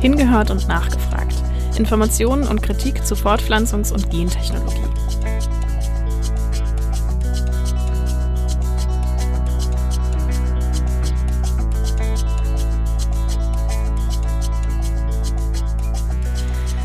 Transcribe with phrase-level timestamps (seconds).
[0.00, 1.34] Hingehört und nachgefragt.
[1.76, 4.80] Informationen und Kritik zu Fortpflanzungs- und Gentechnologie.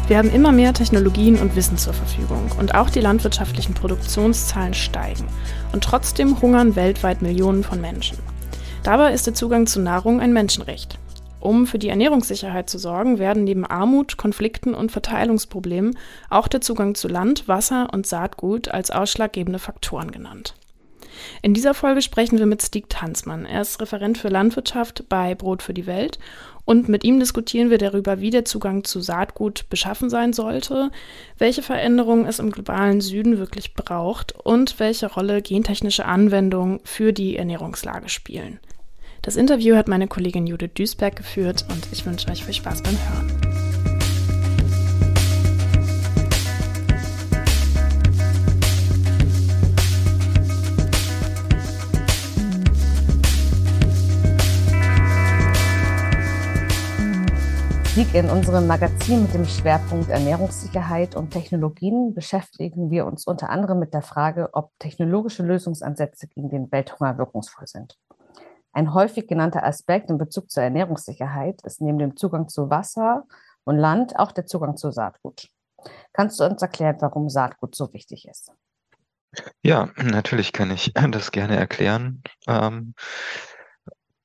[0.07, 5.25] Wir haben immer mehr Technologien und Wissen zur Verfügung und auch die landwirtschaftlichen Produktionszahlen steigen.
[5.71, 8.20] Und trotzdem hungern weltweit Millionen von Menschen.
[8.84, 11.00] Dabei ist der Zugang zu Nahrung ein Menschenrecht.
[11.46, 15.96] Um für die Ernährungssicherheit zu sorgen, werden neben Armut, Konflikten und Verteilungsproblemen
[16.32, 20.55] auch der Zugang zu Land, Wasser und Saatgut als ausschlaggebende Faktoren genannt.
[21.43, 23.46] In dieser Folge sprechen wir mit Stieg Tanzmann.
[23.46, 26.18] Er ist Referent für Landwirtschaft bei Brot für die Welt
[26.66, 30.89] und mit ihm diskutieren wir darüber, wie der Zugang zu Saatgut beschaffen sein sollte,
[31.38, 37.38] welche Veränderungen es im globalen Süden wirklich braucht und welche Rolle gentechnische Anwendungen für die
[37.38, 38.59] Ernährungslage spielen.
[39.25, 42.94] Das Interview hat meine Kollegin Judith Duisberg geführt und ich wünsche euch viel Spaß beim
[42.94, 43.56] Hören.
[58.14, 63.94] In unserem Magazin mit dem Schwerpunkt Ernährungssicherheit und Technologien beschäftigen wir uns unter anderem mit
[63.94, 67.97] der Frage, ob technologische Lösungsansätze gegen den Welthunger wirkungsvoll sind.
[68.75, 73.25] Ein häufig genannter Aspekt in Bezug zur Ernährungssicherheit ist neben dem Zugang zu Wasser
[73.63, 75.47] und Land auch der Zugang zu Saatgut.
[76.11, 78.51] Kannst du uns erklären, warum Saatgut so wichtig ist?
[79.63, 82.21] Ja, natürlich kann ich das gerne erklären.
[82.47, 82.95] Ähm,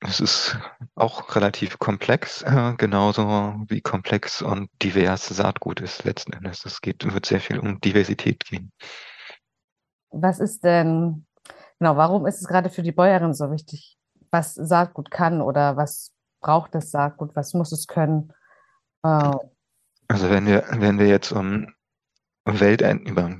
[0.01, 0.57] es ist
[0.95, 6.65] auch relativ komplex, äh, genauso wie komplex und divers Saatgut ist letzten Endes.
[6.65, 8.73] Es geht, wird sehr viel um Diversität gehen.
[10.09, 11.25] Was ist denn,
[11.79, 13.97] genau, warum ist es gerade für die Bäuerin so wichtig,
[14.31, 18.33] was Saatgut kann oder was braucht das Saatgut, was muss es können?
[19.03, 19.31] Äh,
[20.07, 21.73] also wenn wir, wenn wir jetzt um
[22.45, 23.39] Welt, über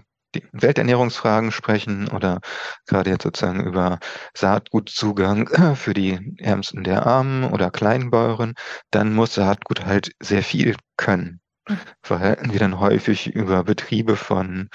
[0.53, 2.40] Welternährungsfragen sprechen oder
[2.88, 4.00] gerade jetzt sozusagen über
[4.34, 8.56] Saatgutzugang für die Ärmsten der Armen oder Kleinbäuerinnen,
[8.91, 11.41] dann muss Saatgut halt sehr viel können.
[11.68, 11.80] Mhm.
[12.07, 14.69] Weil wir dann häufig über Betriebe von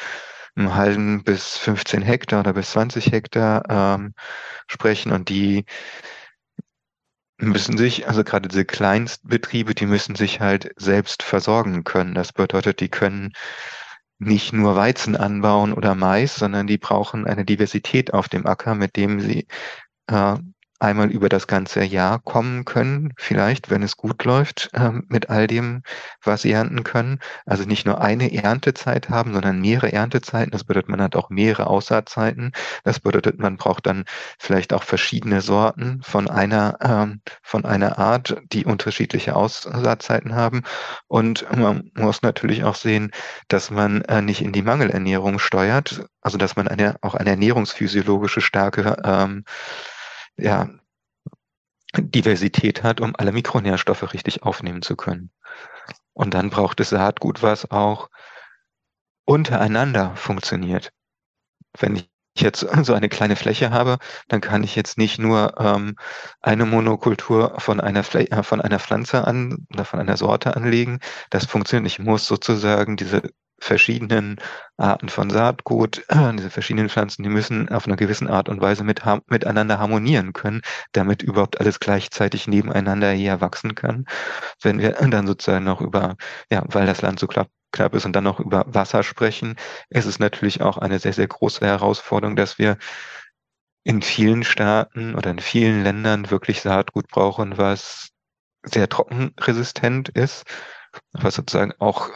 [0.56, 4.14] einem halben bis 15 Hektar oder bis 20 Hektar ähm,
[4.66, 5.64] sprechen und die
[7.38, 12.14] müssen sich, also gerade diese Kleinstbetriebe, die müssen sich halt selbst versorgen können.
[12.14, 13.32] Das bedeutet, die können
[14.18, 18.96] nicht nur Weizen anbauen oder Mais, sondern die brauchen eine Diversität auf dem Acker, mit
[18.96, 19.46] dem sie
[20.06, 20.36] äh,
[20.86, 25.46] einmal über das ganze Jahr kommen können, vielleicht, wenn es gut läuft, äh, mit all
[25.46, 25.82] dem,
[26.22, 27.18] was sie ernten können.
[27.44, 30.52] Also nicht nur eine Erntezeit haben, sondern mehrere Erntezeiten.
[30.52, 32.52] Das bedeutet, man hat auch mehrere Aussaatzeiten.
[32.84, 34.04] Das bedeutet, man braucht dann
[34.38, 40.62] vielleicht auch verschiedene Sorten von einer, ähm, von einer Art, die unterschiedliche Aussaatzeiten haben.
[41.08, 43.10] Und man muss natürlich auch sehen,
[43.48, 48.40] dass man äh, nicht in die Mangelernährung steuert, also dass man eine, auch eine ernährungsphysiologische
[48.40, 49.44] starke ähm,
[50.36, 50.68] ja,
[51.96, 55.30] Diversität hat, um alle Mikronährstoffe richtig aufnehmen zu können.
[56.12, 58.10] Und dann braucht es Saatgut, was auch
[59.24, 60.92] untereinander funktioniert.
[61.78, 63.98] Wenn ich jetzt so eine kleine Fläche habe,
[64.28, 65.96] dann kann ich jetzt nicht nur ähm,
[66.40, 71.00] eine Monokultur von einer, äh, von einer Pflanze an oder von einer Sorte anlegen.
[71.30, 71.90] Das funktioniert.
[71.90, 74.36] Ich muss sozusagen diese verschiedenen
[74.76, 76.04] Arten von Saatgut,
[76.36, 80.62] diese verschiedenen Pflanzen, die müssen auf einer gewissen Art und Weise mit, miteinander harmonieren können,
[80.92, 84.06] damit überhaupt alles gleichzeitig nebeneinander hier wachsen kann.
[84.62, 86.16] Wenn wir dann sozusagen noch über,
[86.50, 89.56] ja, weil das Land so knapp, knapp ist und dann noch über Wasser sprechen,
[89.90, 92.78] ist es natürlich auch eine sehr, sehr große Herausforderung, dass wir
[93.84, 98.08] in vielen Staaten oder in vielen Ländern wirklich Saatgut brauchen, was
[98.64, 100.44] sehr trockenresistent ist,
[101.12, 102.10] was sozusagen auch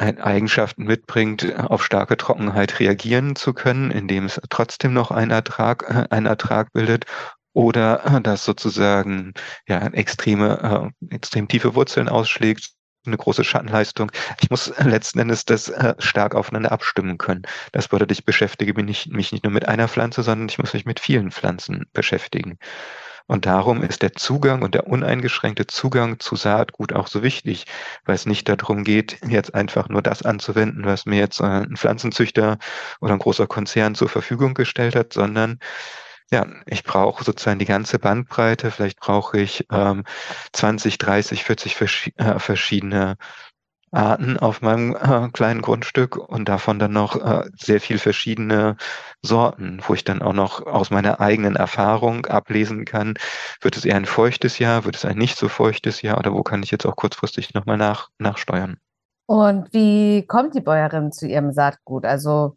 [0.00, 6.14] Eigenschaften mitbringt, auf starke Trockenheit reagieren zu können, indem es trotzdem noch einen Ertrag, äh,
[6.14, 7.04] einen Ertrag bildet
[7.52, 9.34] oder äh, das sozusagen
[9.68, 12.70] ja extreme, äh, extrem tiefe Wurzeln ausschlägt,
[13.06, 14.12] eine große Schattenleistung.
[14.40, 17.42] Ich muss letzten Endes das äh, stark aufeinander abstimmen können.
[17.72, 21.00] Das bedeutet, ich beschäftige mich nicht nur mit einer Pflanze, sondern ich muss mich mit
[21.00, 22.58] vielen Pflanzen beschäftigen.
[23.30, 27.64] Und darum ist der Zugang und der uneingeschränkte Zugang zu Saatgut auch so wichtig,
[28.04, 32.58] weil es nicht darum geht, jetzt einfach nur das anzuwenden, was mir jetzt ein Pflanzenzüchter
[33.00, 35.60] oder ein großer Konzern zur Verfügung gestellt hat, sondern
[36.32, 38.72] ja, ich brauche sozusagen die ganze Bandbreite.
[38.72, 40.02] Vielleicht brauche ich ähm,
[40.52, 43.16] 20, 30, 40 vers äh, verschiedene
[43.92, 48.76] Arten auf meinem äh, kleinen Grundstück und davon dann noch äh, sehr viel verschiedene
[49.22, 53.14] Sorten, wo ich dann auch noch aus meiner eigenen Erfahrung ablesen kann,
[53.60, 56.42] wird es eher ein feuchtes Jahr, wird es ein nicht so feuchtes Jahr oder wo
[56.42, 58.78] kann ich jetzt auch kurzfristig nochmal nach, nachsteuern.
[59.26, 62.04] Und wie kommt die Bäuerin zu ihrem Saatgut?
[62.04, 62.56] Also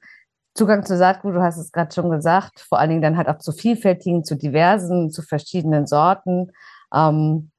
[0.56, 3.40] Zugang zu Saatgut, du hast es gerade schon gesagt, vor allen Dingen dann halt auch
[3.40, 6.52] zu vielfältigen, zu diversen, zu verschiedenen Sorten.
[6.94, 7.52] Ähm,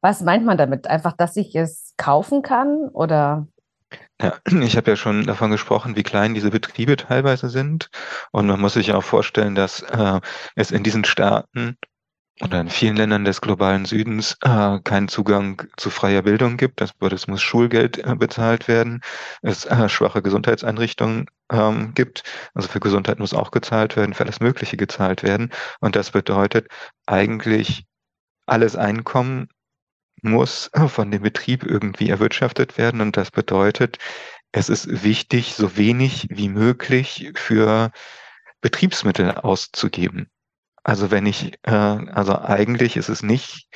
[0.00, 0.86] was meint man damit?
[0.86, 3.46] Einfach, dass ich es kaufen kann oder?
[4.20, 7.90] Ja, ich habe ja schon davon gesprochen, wie klein diese Betriebe teilweise sind.
[8.32, 10.20] Und man muss sich auch vorstellen, dass äh,
[10.56, 11.76] es in diesen Staaten
[12.42, 16.80] oder in vielen Ländern des globalen Südens äh, keinen Zugang zu freier Bildung gibt.
[16.80, 19.02] Das es muss Schulgeld äh, bezahlt werden,
[19.42, 22.22] es äh, schwache Gesundheitseinrichtungen ähm, gibt.
[22.54, 25.50] Also für Gesundheit muss auch gezahlt werden, für alles Mögliche gezahlt werden.
[25.80, 26.68] Und das bedeutet
[27.06, 27.84] eigentlich
[28.46, 29.48] alles Einkommen
[30.22, 33.00] muss von dem Betrieb irgendwie erwirtschaftet werden.
[33.00, 33.98] Und das bedeutet,
[34.52, 37.90] es ist wichtig, so wenig wie möglich für
[38.60, 40.28] Betriebsmittel auszugeben.
[40.82, 43.68] Also wenn ich, äh, also eigentlich ist es nicht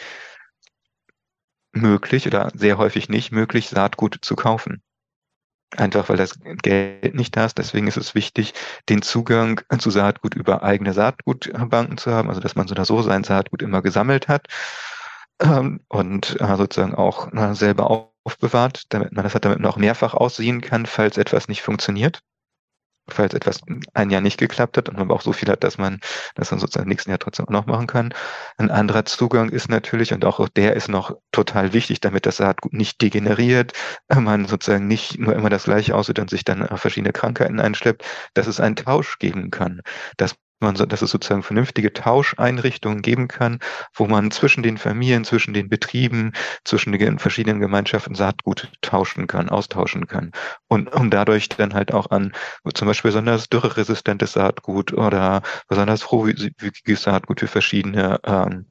[1.72, 4.82] möglich oder sehr häufig nicht möglich, Saatgut zu kaufen.
[5.76, 7.58] Einfach weil das Geld nicht da ist.
[7.58, 8.54] Deswegen ist es wichtig,
[8.88, 12.28] den Zugang zu Saatgut über eigene Saatgutbanken zu haben.
[12.28, 14.48] Also dass man so oder so sein Saatgut immer gesammelt hat
[15.40, 17.90] ähm, und äh, sozusagen auch äh, selber
[18.24, 22.20] aufbewahrt, damit man das hat, damit man auch mehrfach aussehen kann, falls etwas nicht funktioniert
[23.08, 23.60] falls etwas
[23.92, 26.00] ein Jahr nicht geklappt hat und man aber auch so viel hat, dass man
[26.34, 28.14] das dann sozusagen im nächsten Jahr trotzdem auch noch machen kann.
[28.56, 32.72] Ein anderer Zugang ist natürlich, und auch der ist noch total wichtig, damit das Saatgut
[32.72, 33.72] nicht degeneriert,
[34.14, 38.04] man sozusagen nicht nur immer das Gleiche aussieht und sich dann verschiedene Krankheiten einschleppt,
[38.34, 39.82] dass es einen Tausch geben kann,
[40.16, 43.60] dass man, dass es sozusagen vernünftige Tauscheinrichtungen geben kann,
[43.94, 46.32] wo man zwischen den Familien, zwischen den Betrieben,
[46.64, 50.32] zwischen den verschiedenen Gemeinschaften Saatgut tauschen kann, austauschen kann.
[50.68, 52.32] Und um dadurch dann halt auch an
[52.74, 58.66] zum Beispiel besonders dürreresistentes Saatgut oder besonders frohwügiges Saatgut für verschiedene ähm,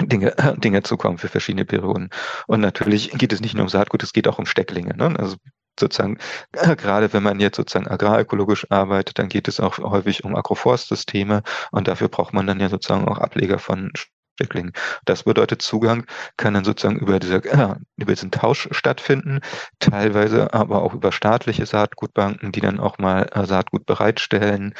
[0.00, 2.10] Dinge, Dinge zu kommen für verschiedene Perioden.
[2.46, 4.96] Und natürlich geht es nicht nur um Saatgut, es geht auch um Stecklinge.
[4.96, 5.14] Ne?
[5.18, 5.36] Also
[5.78, 6.18] sozusagen,
[6.52, 11.42] äh, gerade wenn man jetzt sozusagen agrarökologisch arbeitet, dann geht es auch häufig um Agroforstsysteme
[11.70, 13.92] und dafür braucht man dann ja sozusagen auch Ableger von
[14.36, 14.72] Stecklingen.
[15.04, 19.40] Das bedeutet, Zugang kann dann sozusagen über, diese, äh, über diesen Tausch stattfinden,
[19.78, 24.74] teilweise aber auch über staatliche Saatgutbanken, die dann auch mal äh, Saatgut bereitstellen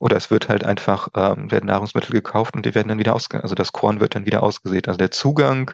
[0.00, 3.42] oder es wird halt einfach, ähm, werden Nahrungsmittel gekauft und die werden dann wieder ausge,
[3.42, 4.88] also das Korn wird dann wieder ausgesät.
[4.88, 5.72] Also der Zugang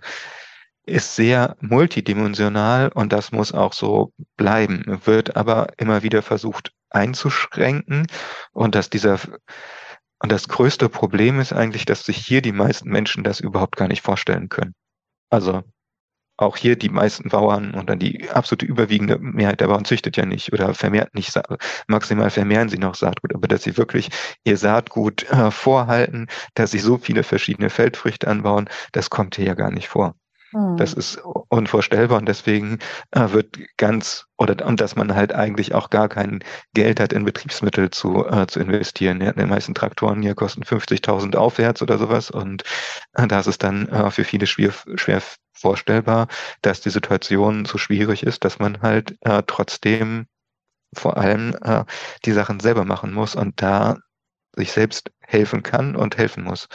[0.86, 8.06] ist sehr multidimensional und das muss auch so bleiben, wird aber immer wieder versucht einzuschränken
[8.52, 9.18] und dass dieser
[10.20, 13.88] und das größte Problem ist eigentlich, dass sich hier die meisten Menschen das überhaupt gar
[13.88, 14.74] nicht vorstellen können.
[15.28, 15.62] Also
[16.36, 20.26] auch hier die meisten Bauern und dann die absolute überwiegende Mehrheit der Bauern züchtet ja
[20.26, 21.38] nicht oder vermehrt nicht,
[21.86, 24.08] maximal vermehren sie noch Saatgut, aber dass sie wirklich
[24.44, 29.54] ihr Saatgut äh, vorhalten, dass sie so viele verschiedene Feldfrüchte anbauen, das kommt hier ja
[29.54, 30.16] gar nicht vor.
[30.76, 30.98] Das hm.
[30.98, 31.18] ist
[31.48, 32.78] unvorstellbar und deswegen
[33.10, 37.24] äh, wird ganz oder und dass man halt eigentlich auch gar kein Geld hat, in
[37.24, 39.20] Betriebsmittel zu, äh, zu investieren.
[39.20, 42.62] Ja, die meisten Traktoren hier kosten 50.000 aufwärts oder sowas und
[43.14, 45.22] äh, da ist es dann äh, für viele schwer, schwer
[45.52, 46.28] vorstellbar,
[46.62, 50.26] dass die Situation so schwierig ist, dass man halt äh, trotzdem
[50.96, 51.56] vor allem
[52.24, 53.96] die Sachen selber machen muss und da
[54.54, 56.68] sich selbst helfen kann und helfen muss.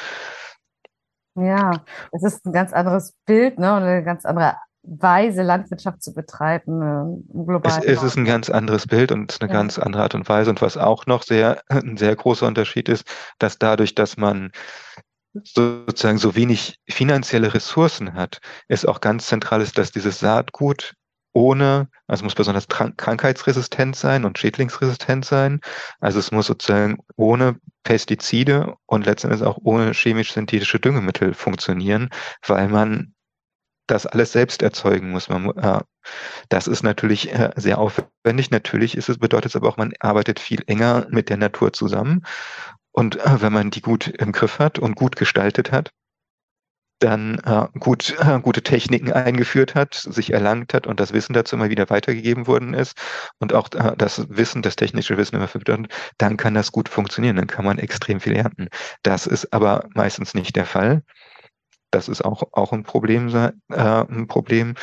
[1.41, 6.13] Ja, es ist ein ganz anderes Bild ne, und eine ganz andere Weise, Landwirtschaft zu
[6.13, 6.81] betreiben.
[6.81, 9.53] Äh, global es, es ist ein ganz anderes Bild und eine ja.
[9.53, 10.49] ganz andere Art und Weise.
[10.49, 13.05] Und was auch noch sehr, ein sehr großer Unterschied ist,
[13.39, 14.51] dass dadurch, dass man
[15.43, 20.93] sozusagen so wenig finanzielle Ressourcen hat, es auch ganz zentral ist, dass dieses Saatgut
[21.33, 25.61] ohne, also muss besonders krankheitsresistent sein und schädlingsresistent sein.
[25.99, 32.09] Also es muss sozusagen ohne Pestizide und letztendlich auch ohne chemisch-synthetische Düngemittel funktionieren,
[32.45, 33.13] weil man
[33.87, 35.29] das alles selbst erzeugen muss.
[35.29, 35.79] Man, äh,
[36.49, 38.51] das ist natürlich äh, sehr aufwendig.
[38.51, 42.25] Natürlich ist es, bedeutet es aber auch, man arbeitet viel enger mit der Natur zusammen.
[42.91, 45.91] Und äh, wenn man die gut im Griff hat und gut gestaltet hat,
[46.99, 51.55] dann äh, gut, äh, gute Techniken eingeführt hat, sich erlangt hat und das Wissen dazu
[51.55, 52.97] immer wieder weitergegeben worden ist
[53.39, 55.87] und auch äh, das Wissen, das technische Wissen immer verbessert,
[56.17, 58.67] dann kann das gut funktionieren, dann kann man extrem viel ernten.
[59.03, 61.03] Das ist aber meistens nicht der Fall.
[61.91, 64.75] Das ist auch, auch ein Problem, äh, ein Problem.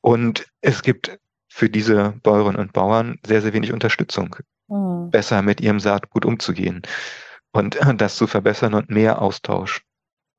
[0.00, 4.36] Und es gibt für diese Bäuerinnen und Bauern sehr, sehr wenig Unterstützung,
[4.68, 5.10] mhm.
[5.10, 6.82] besser mit ihrem Saatgut umzugehen
[7.52, 9.82] und äh, das zu verbessern und mehr Austausch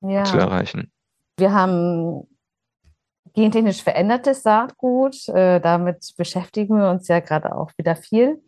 [0.01, 0.23] ja.
[0.23, 0.91] zu erreichen.
[1.37, 2.27] Wir haben
[3.33, 5.29] gentechnisch verändertes Saatgut.
[5.29, 8.41] Äh, damit beschäftigen wir uns ja gerade auch wieder viel.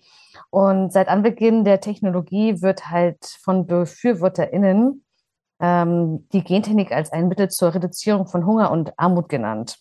[0.50, 5.04] Und seit Anbeginn der Technologie wird halt von BefürworterInnen
[5.60, 9.78] ähm, die Gentechnik als ein Mittel zur Reduzierung von Hunger und Armut genannt.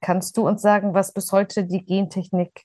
[0.00, 2.64] Kannst du uns sagen, was bis heute die Gentechnik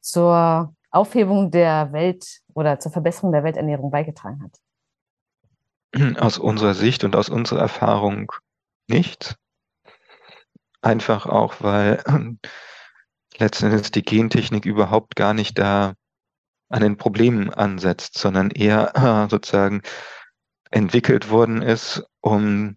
[0.00, 6.20] zur Aufhebung der Welt oder zur Verbesserung der Welternährung beigetragen hat?
[6.20, 8.32] Aus unserer Sicht und aus unserer Erfahrung
[8.90, 9.36] nicht.
[10.82, 12.02] Einfach auch, weil
[13.38, 15.94] letztendlich die Gentechnik überhaupt gar nicht da
[16.68, 19.82] an den Problemen ansetzt, sondern eher sozusagen
[20.70, 22.76] entwickelt worden ist, um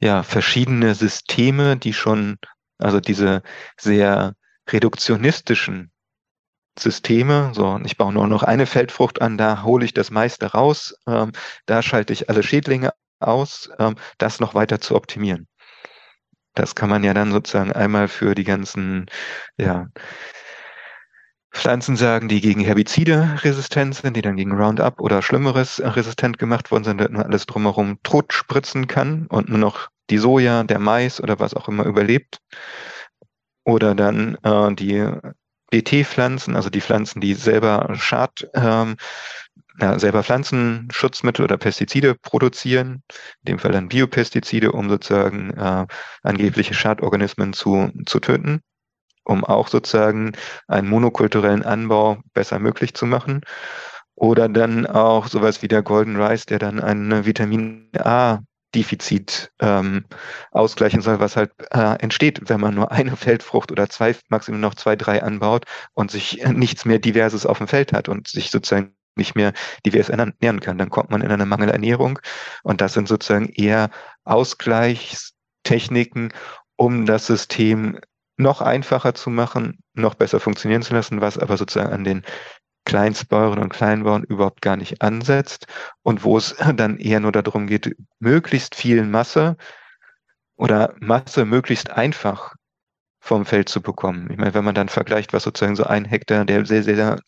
[0.00, 2.38] ja verschiedene Systeme, die schon,
[2.78, 3.42] also diese
[3.78, 4.34] sehr
[4.68, 5.92] reduktionistischen
[6.78, 10.94] Systeme, so ich baue nur noch eine Feldfrucht an, da hole ich das meiste raus,
[11.06, 11.32] ähm,
[11.66, 15.46] da schalte ich alle Schädlinge aus, ähm, das noch weiter zu optimieren.
[16.54, 19.06] Das kann man ja dann sozusagen einmal für die ganzen
[19.56, 19.86] ja,
[21.52, 26.70] Pflanzen sagen, die gegen Herbizide resistent sind, die dann gegen Roundup oder Schlimmeres resistent gemacht
[26.70, 30.78] worden sind, dass man alles drumherum tot spritzen kann und nur noch die Soja, der
[30.78, 32.38] Mais oder was auch immer überlebt.
[33.64, 35.06] Oder dann äh, die
[35.70, 38.96] BT-Pflanzen, also die Pflanzen, die selber Schad, ähm,
[39.80, 43.02] ja, selber Pflanzenschutzmittel oder Pestizide produzieren,
[43.42, 45.86] in dem Fall dann Biopestizide, um sozusagen äh,
[46.22, 48.60] angebliche Schadorganismen zu, zu töten
[49.24, 50.32] um auch sozusagen
[50.66, 53.42] einen monokulturellen Anbau besser möglich zu machen.
[54.14, 58.40] Oder dann auch sowas wie der Golden Rice, der dann ein Vitamin A
[58.74, 60.04] Defizit ähm,
[60.52, 64.74] ausgleichen soll, was halt äh, entsteht, wenn man nur eine Feldfrucht oder zwei, maximal noch
[64.74, 68.94] zwei, drei anbaut und sich nichts mehr Diverses auf dem Feld hat und sich sozusagen
[69.16, 69.52] nicht mehr
[69.84, 70.78] divers ernähren kann.
[70.78, 72.18] Dann kommt man in eine Mangelernährung
[72.62, 73.90] und das sind sozusagen eher
[74.24, 76.32] Ausgleichstechniken,
[76.76, 77.98] um das System
[78.36, 82.22] noch einfacher zu machen, noch besser funktionieren zu lassen, was aber sozusagen an den
[82.84, 85.66] Kleinstbauern und Kleinbauern überhaupt gar nicht ansetzt
[86.02, 89.56] und wo es dann eher nur darum geht, möglichst viel Masse
[90.56, 92.54] oder Masse möglichst einfach
[93.20, 94.28] vom Feld zu bekommen.
[94.30, 97.18] Ich meine, wenn man dann vergleicht, was sozusagen so ein Hektar, der sehr, sehr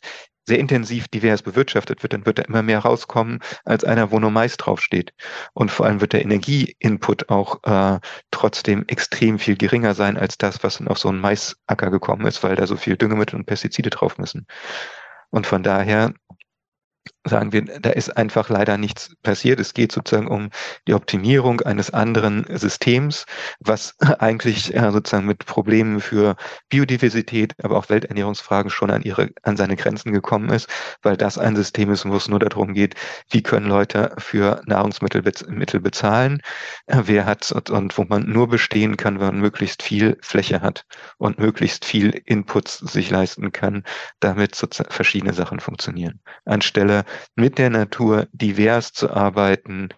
[0.46, 4.30] sehr intensiv divers bewirtschaftet wird, dann wird da immer mehr rauskommen als einer, wo nur
[4.30, 5.12] Mais draufsteht.
[5.54, 10.62] Und vor allem wird der Energieinput auch äh, trotzdem extrem viel geringer sein als das,
[10.64, 13.90] was dann auf so einen Maisacker gekommen ist, weil da so viel Düngemittel und Pestizide
[13.90, 14.46] drauf müssen.
[15.30, 16.12] Und von daher
[17.24, 19.60] sagen wir, da ist einfach leider nichts passiert.
[19.60, 20.50] Es geht sozusagen um
[20.86, 23.26] die Optimierung eines anderen Systems,
[23.60, 26.36] was eigentlich äh, sozusagen mit Problemen für
[26.68, 30.68] Biodiversität, aber auch Welternährungsfragen schon an ihre, an seine Grenzen gekommen ist,
[31.02, 32.94] weil das ein System ist, wo es nur darum geht,
[33.30, 36.40] wie können Leute für Nahrungsmittel Mittel bezahlen,
[36.86, 40.84] äh, wer hat und wo man nur bestehen kann, wenn man möglichst viel Fläche hat
[41.18, 43.84] und möglichst viel Inputs sich leisten kann,
[44.20, 44.56] damit
[44.90, 46.20] verschiedene Sachen funktionieren.
[46.44, 49.88] Anstelle mit der Natur divers zu arbeiten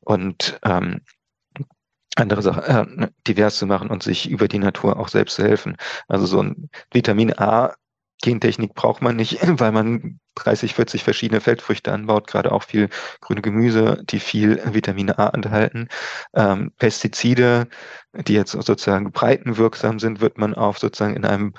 [0.00, 1.00] und ähm,
[2.16, 5.76] andere Sachen äh, divers zu machen und sich über die Natur auch selbst zu helfen.
[6.08, 7.74] Also so ein Vitamin A
[8.22, 12.88] Gentechnik braucht man nicht, weil man 30, 40 verschiedene Feldfrüchte anbaut, gerade auch viel
[13.20, 15.88] grüne Gemüse, die viel Vitamine A enthalten.
[16.34, 17.68] Ähm, Pestizide,
[18.14, 21.54] die jetzt sozusagen breitenwirksam sind, wird man auf sozusagen in einem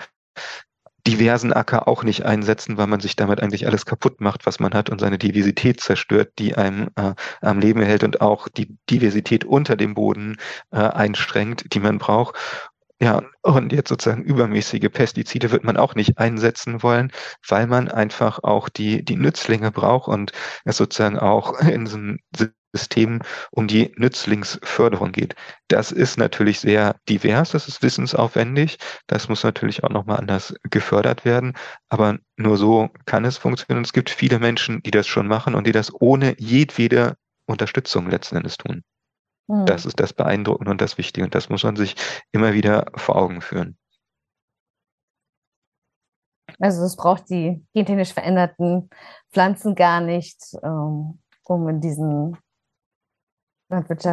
[1.05, 4.73] diversen Acker auch nicht einsetzen, weil man sich damit eigentlich alles kaputt macht, was man
[4.73, 9.43] hat und seine Diversität zerstört, die einem äh, am Leben hält und auch die Diversität
[9.45, 10.37] unter dem Boden
[10.71, 12.35] äh, einstrengt, die man braucht.
[13.01, 17.11] Ja, und jetzt sozusagen übermäßige Pestizide wird man auch nicht einsetzen wollen,
[17.47, 20.31] weil man einfach auch die, die Nützlinge braucht und
[20.63, 21.97] es sozusagen auch in so
[22.73, 25.35] Systemen um die Nützlingsförderung geht.
[25.67, 28.77] Das ist natürlich sehr divers, das ist wissensaufwendig,
[29.07, 31.53] das muss natürlich auch nochmal anders gefördert werden,
[31.89, 33.83] aber nur so kann es funktionieren.
[33.83, 37.15] Es gibt viele Menschen, die das schon machen und die das ohne jedwede
[37.45, 38.83] Unterstützung letzten Endes tun.
[39.47, 39.65] Mhm.
[39.65, 41.95] Das ist das Beeindruckende und das Wichtige und das muss man sich
[42.31, 43.77] immer wieder vor Augen führen.
[46.59, 48.89] Also es braucht die gentechnisch veränderten
[49.31, 52.37] Pflanzen gar nicht, ähm, um in diesen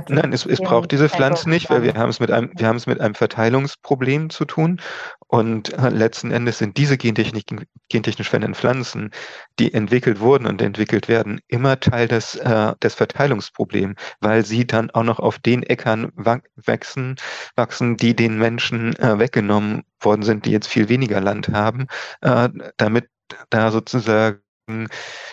[0.08, 2.76] Nein, es, es braucht diese Pflanzen nicht, weil wir haben es mit einem, wir haben
[2.76, 4.80] es mit einem Verteilungsproblem zu tun.
[5.26, 9.10] Und äh, letzten Endes sind diese Gentechniken, gentechnisch veränderten Pflanzen,
[9.58, 14.90] die entwickelt wurden und entwickelt werden, immer Teil des, äh, des Verteilungsproblems, weil sie dann
[14.90, 17.16] auch noch auf den Äckern wachsen,
[17.54, 21.86] wachsen, die den Menschen äh, weggenommen worden sind, die jetzt viel weniger Land haben,
[22.22, 23.08] äh, damit
[23.50, 24.40] da sozusagen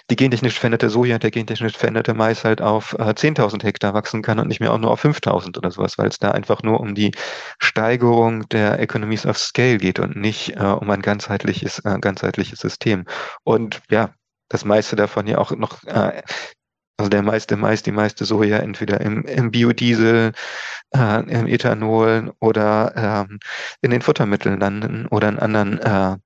[0.10, 4.40] die gentechnisch veränderte Soja, der gentechnisch veränderte Mais halt auf äh, 10.000 Hektar wachsen kann
[4.40, 6.96] und nicht mehr auch nur auf 5.000 oder sowas, weil es da einfach nur um
[6.96, 7.12] die
[7.60, 13.06] Steigerung der Economies of Scale geht und nicht äh, um ein ganzheitliches, äh, ganzheitliches System.
[13.44, 14.14] Und ja,
[14.50, 16.22] das meiste davon ja auch noch, äh,
[16.98, 20.32] also der meiste Mais, die meiste Soja entweder im, im Biodiesel,
[20.96, 23.40] äh, im Ethanol oder ähm,
[23.82, 26.18] in den Futtermitteln landen oder in anderen äh,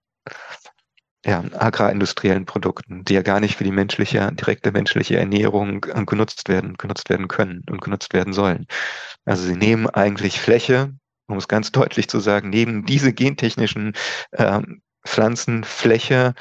[1.25, 6.49] ja, agrarindustriellen Produkten, die ja gar nicht für die menschliche, direkte menschliche Ernährung äh, genutzt
[6.49, 8.65] werden, genutzt werden können und genutzt werden sollen.
[9.25, 10.93] Also sie nehmen eigentlich Fläche,
[11.27, 13.93] um es ganz deutlich zu sagen, nehmen diese gentechnischen
[14.33, 16.33] ähm, Pflanzen Fläche,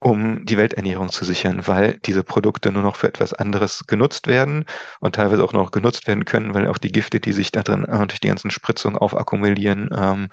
[0.00, 4.64] um die Welternährung zu sichern, weil diese Produkte nur noch für etwas anderes genutzt werden
[5.00, 7.84] und teilweise auch noch genutzt werden können, weil auch die Gifte, die sich da drin
[7.84, 10.28] äh, durch die ganzen Spritzungen aufakkumulieren, ähm,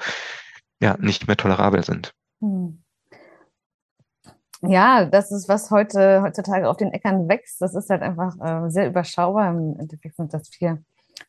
[0.79, 2.13] ja, nicht mehr tolerabel sind.
[2.41, 2.84] Hm.
[4.61, 7.61] Ja, das ist, was heute, heutzutage auf den Äckern wächst.
[7.61, 9.49] Das ist halt einfach äh, sehr überschaubar.
[9.51, 10.81] Im Endeffekt sind das vier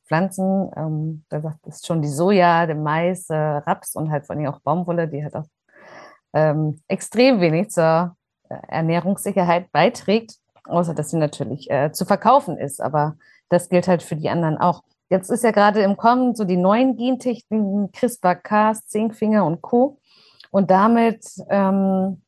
[0.07, 0.71] Pflanzen.
[0.77, 4.47] Ähm, da sagt es schon die Soja, der Mais, äh, Raps und halt vor allem
[4.47, 5.47] auch Baumwolle, die halt auch
[6.33, 8.17] ähm, extrem wenig zur
[8.49, 12.81] äh, Ernährungssicherheit beiträgt, außer dass sie natürlich äh, zu verkaufen ist.
[12.81, 13.17] Aber
[13.49, 14.83] das gilt halt für die anderen auch.
[15.09, 19.99] Jetzt ist ja gerade im Kommen so die neuen Gentechniken, CRISPR-Cas, Zinkfinger und Co.
[20.51, 22.23] Und damit ähm,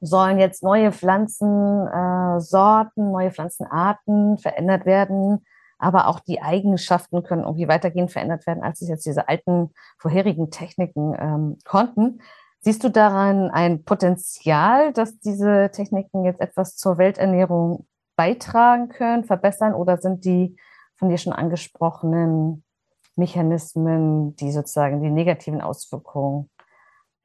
[0.00, 5.44] sollen jetzt neue Pflanzensorten, äh, neue Pflanzenarten verändert werden,
[5.78, 10.50] aber auch die Eigenschaften können irgendwie weitergehend verändert werden, als es jetzt diese alten vorherigen
[10.50, 12.20] Techniken ähm, konnten.
[12.60, 17.86] Siehst du daran ein Potenzial, dass diese Techniken jetzt etwas zur Welternährung
[18.16, 20.56] beitragen können, verbessern oder sind die
[20.96, 22.64] von dir schon angesprochenen
[23.14, 26.50] Mechanismen, die sozusagen die negativen Auswirkungen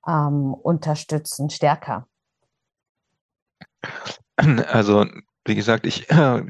[0.08, 2.08] ähm, unterstützen, stärker?
[4.68, 5.06] Also,
[5.46, 6.44] wie gesagt, ich äh,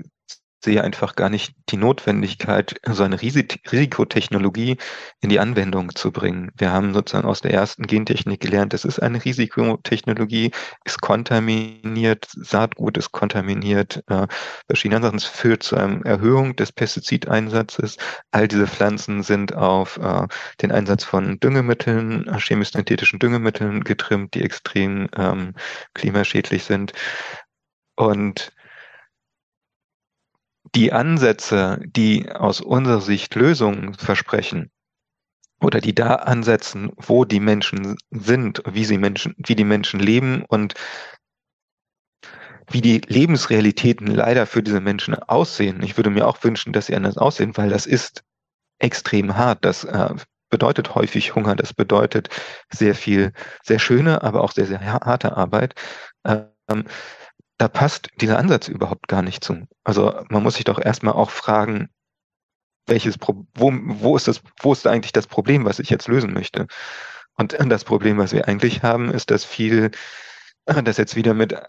[0.64, 4.78] sehe einfach gar nicht die Notwendigkeit, so eine Risikotechnologie
[5.22, 6.52] in die Anwendung zu bringen.
[6.58, 10.52] Wir haben sozusagen aus der ersten Gentechnik gelernt, es ist eine Risikotechnologie,
[10.86, 14.28] ist kontaminiert, Saatgut ist kontaminiert, äh,
[14.68, 15.18] verschiedene Sachen.
[15.18, 17.98] Es führt zu einer Erhöhung des Pestizideinsatzes.
[18.32, 20.28] All diese Pflanzen sind auf äh,
[20.62, 25.54] den Einsatz von Düngemitteln, chemisch-synthetischen Düngemitteln getrimmt, die extrem ähm,
[25.94, 26.94] klimaschädlich sind.
[27.96, 28.54] Und
[30.76, 34.72] die Ansätze, die aus unserer Sicht Lösungen versprechen,
[35.64, 40.44] oder die da ansetzen, wo die Menschen sind, wie sie Menschen, wie die Menschen leben
[40.48, 40.74] und
[42.70, 45.82] wie die Lebensrealitäten leider für diese Menschen aussehen.
[45.84, 48.24] Ich würde mir auch wünschen, dass sie anders aussehen, weil das ist
[48.80, 49.64] extrem hart.
[49.64, 50.16] Das äh,
[50.50, 52.30] bedeutet häufig Hunger, das bedeutet
[52.72, 53.32] sehr viel,
[53.64, 55.76] sehr schöne, aber auch sehr, sehr harte Arbeit.
[56.26, 56.86] Ähm,
[57.58, 59.68] da passt dieser Ansatz überhaupt gar nicht zu.
[59.84, 61.90] Also man muss sich doch erstmal auch fragen,
[62.88, 66.34] welches Pro wo, wo ist das, wo ist eigentlich das Problem, was ich jetzt lösen
[66.34, 66.68] möchte?
[67.36, 69.92] Und das Problem, was wir eigentlich haben, ist, dass viel,
[70.66, 71.62] dass jetzt wieder mit äh,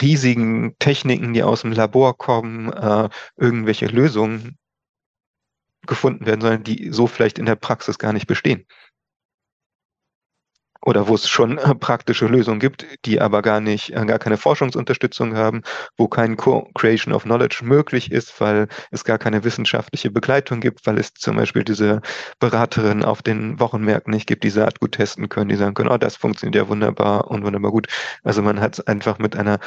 [0.00, 4.58] riesigen Techniken, die aus dem Labor kommen, äh, irgendwelche Lösungen
[5.86, 8.66] gefunden werden sollen, die so vielleicht in der Praxis gar nicht bestehen
[10.84, 14.36] oder wo es schon äh, praktische Lösungen gibt, die aber gar nicht, äh, gar keine
[14.36, 15.62] Forschungsunterstützung haben,
[15.96, 20.98] wo kein Co-Creation of Knowledge möglich ist, weil es gar keine wissenschaftliche Begleitung gibt, weil
[20.98, 22.02] es zum Beispiel diese
[22.38, 26.16] Beraterinnen auf den Wochenmärkten nicht gibt, die Saatgut testen können, die sagen können, oh, das
[26.16, 27.86] funktioniert ja wunderbar und wunderbar gut.
[28.22, 29.60] Also man hat es einfach mit einer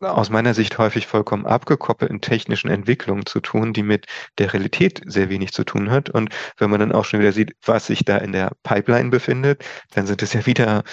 [0.00, 4.06] aus meiner Sicht häufig vollkommen abgekoppelten technischen Entwicklungen zu tun, die mit
[4.38, 6.08] der Realität sehr wenig zu tun hat.
[6.08, 9.64] Und wenn man dann auch schon wieder sieht, was sich da in der Pipeline befindet,
[9.90, 10.84] dann sind es ja wieder,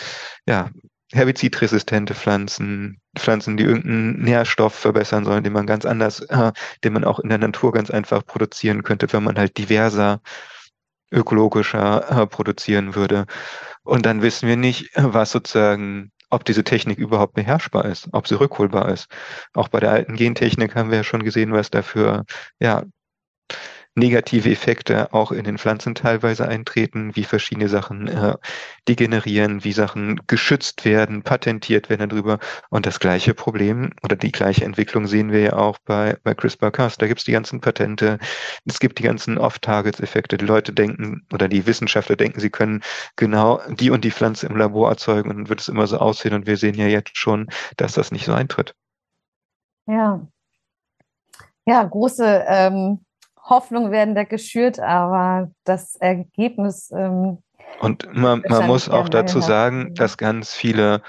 [0.45, 0.69] ja,
[1.13, 6.52] herbizidresistente Pflanzen, Pflanzen, die irgendeinen Nährstoff verbessern sollen, den man ganz anders, äh,
[6.84, 10.21] den man auch in der Natur ganz einfach produzieren könnte, wenn man halt diverser,
[11.12, 13.26] ökologischer äh, produzieren würde.
[13.84, 18.40] Und dann wissen wir nicht, was sozusagen ob diese Technik überhaupt beherrschbar ist, ob sie
[18.40, 19.08] rückholbar ist.
[19.54, 22.26] Auch bei der alten Gentechnik haben wir ja schon gesehen, was dafür
[22.60, 22.84] ja,
[23.97, 28.36] negative Effekte auch in den Pflanzen teilweise eintreten, wie verschiedene Sachen äh,
[28.88, 32.38] degenerieren, wie Sachen geschützt werden, patentiert werden darüber.
[32.69, 36.99] Und das gleiche Problem oder die gleiche Entwicklung ssehen wir ja auch bei, bei CRISPR-Cas.
[36.99, 38.19] Da gibt es die ganzen Patente,
[38.65, 40.38] es gibt die ganzen Off-Targets-Effekte.
[40.38, 42.83] Die Leute denken oder die Wissenschaftler denken, sie können
[43.15, 46.36] genau die und die Pflanze im Labor erzeugen und dann wird es immer so aussehen.
[46.36, 48.75] Und wir sehen ja jetzt schon, dass das nicht so eintritt.
[49.88, 50.21] Ja.
[51.65, 52.99] Ja, große ähm
[53.49, 56.91] Hoffnungen werden da geschürt, aber das Ergebnis.
[56.91, 57.39] Ähm,
[57.79, 61.01] und man, man muss auch dazu sagen, dass ganz viele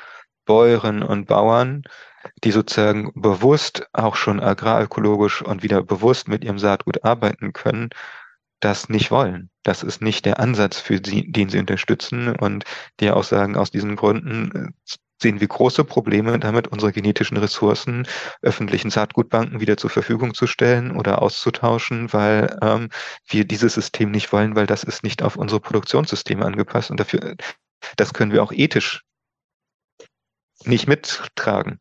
[0.44, 1.82] Bäuerinnen und Bauern,
[2.42, 7.90] die sozusagen bewusst auch schon agrarökologisch und wieder bewusst mit ihrem Saatgut arbeiten können,
[8.60, 9.50] das nicht wollen.
[9.62, 12.64] Das ist nicht der Ansatz, für sie, den sie unterstützen und
[13.00, 18.06] die auch sagen, aus diesen Gründen äh, sehen wir große Probleme damit, unsere genetischen Ressourcen
[18.42, 22.88] öffentlichen Saatgutbanken wieder zur Verfügung zu stellen oder auszutauschen, weil ähm,
[23.28, 27.36] wir dieses System nicht wollen, weil das ist nicht auf unsere Produktionssysteme angepasst und dafür,
[27.96, 29.02] das können wir auch ethisch
[30.64, 31.80] nicht mittragen.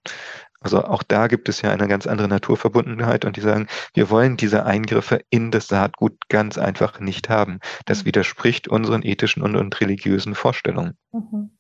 [0.60, 4.38] Also auch da gibt es ja eine ganz andere Naturverbundenheit und die sagen, wir wollen
[4.38, 7.60] diese Eingriffe in das Saatgut ganz einfach nicht haben.
[7.86, 8.08] Das mhm.
[8.08, 10.98] widerspricht unseren ethischen und, und religiösen Vorstellungen.
[11.12, 11.58] Mhm.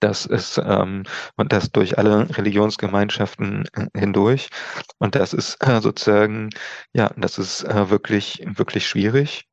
[0.00, 1.04] Das ist ähm,
[1.36, 4.48] und das durch alle Religionsgemeinschaften äh, hindurch.
[4.98, 6.50] Und das ist äh, sozusagen,
[6.92, 9.46] ja, das ist äh, wirklich, wirklich schwierig.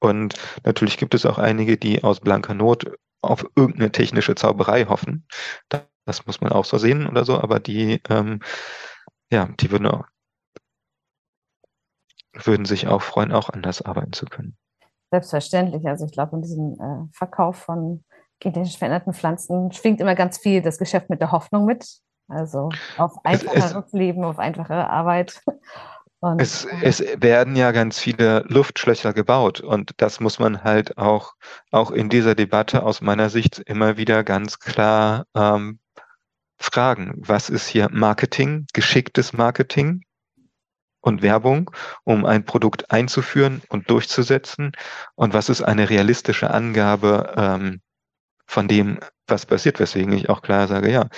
[0.00, 2.90] Und natürlich gibt es auch einige, die aus blanker Not
[3.22, 5.26] auf irgendeine technische Zauberei hoffen.
[5.68, 8.40] Das muss man auch so sehen oder so, aber die, ähm,
[9.30, 10.04] ja, die würden auch,
[12.34, 14.56] würden sich auch freuen, auch anders arbeiten zu können.
[15.12, 15.86] Selbstverständlich.
[15.86, 18.02] Also ich glaube, in diesem äh, Verkauf von
[18.42, 21.86] genetisch veränderten Pflanzen schwingt immer ganz viel das Geschäft mit der Hoffnung mit.
[22.28, 25.40] Also auf einfacheres es, Leben, auf einfache Arbeit.
[26.24, 31.32] Und, es, es, werden ja ganz viele Luftschlösser gebaut und das muss man halt auch,
[31.72, 35.80] auch in dieser Debatte aus meiner Sicht immer wieder ganz klar ähm,
[36.58, 37.14] fragen.
[37.16, 40.04] Was ist hier Marketing, geschicktes Marketing
[41.00, 41.72] und Werbung,
[42.04, 44.70] um ein Produkt einzuführen und durchzusetzen?
[45.16, 47.80] Und was ist eine realistische Angabe ähm,
[48.46, 51.08] von dem, was passiert, weswegen ich auch klar sage, ja,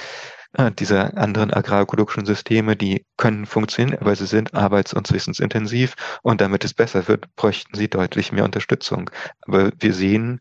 [0.55, 6.41] äh, diese anderen agrarökologischen Systeme, die können funktionieren, aber sie sind arbeits- und wissensintensiv und
[6.41, 9.11] damit es besser wird, bräuchten sie deutlich mehr Unterstützung.
[9.43, 10.41] Aber wir sehen,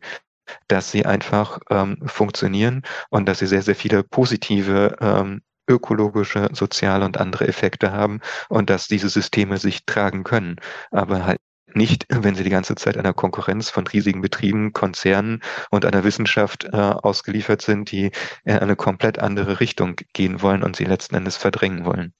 [0.68, 7.04] dass sie einfach ähm, funktionieren und dass sie sehr, sehr viele positive ähm, ökologische, soziale
[7.06, 10.56] und andere Effekte haben und dass diese Systeme sich tragen können,
[10.90, 11.38] aber halt
[11.76, 16.64] nicht, wenn sie die ganze Zeit einer Konkurrenz von riesigen Betrieben, Konzernen und einer Wissenschaft
[16.64, 18.10] äh, ausgeliefert sind, die
[18.44, 22.12] in eine komplett andere Richtung gehen wollen und sie letzten Endes verdrängen wollen.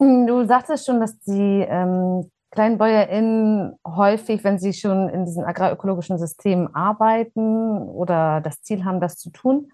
[0.00, 6.18] Hm, du sagtest schon, dass die ähm, KleinbäuerInnen häufig, wenn sie schon in diesen agrarökologischen
[6.18, 9.72] Systemen arbeiten oder das Ziel haben, das zu tun,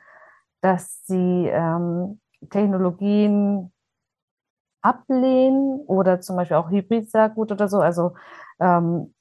[0.62, 3.73] dass sie ähm, Technologien
[4.82, 8.14] ablehnen oder zum Beispiel auch Hybrid-Saatgut oder so, also
[8.60, 9.14] ähm,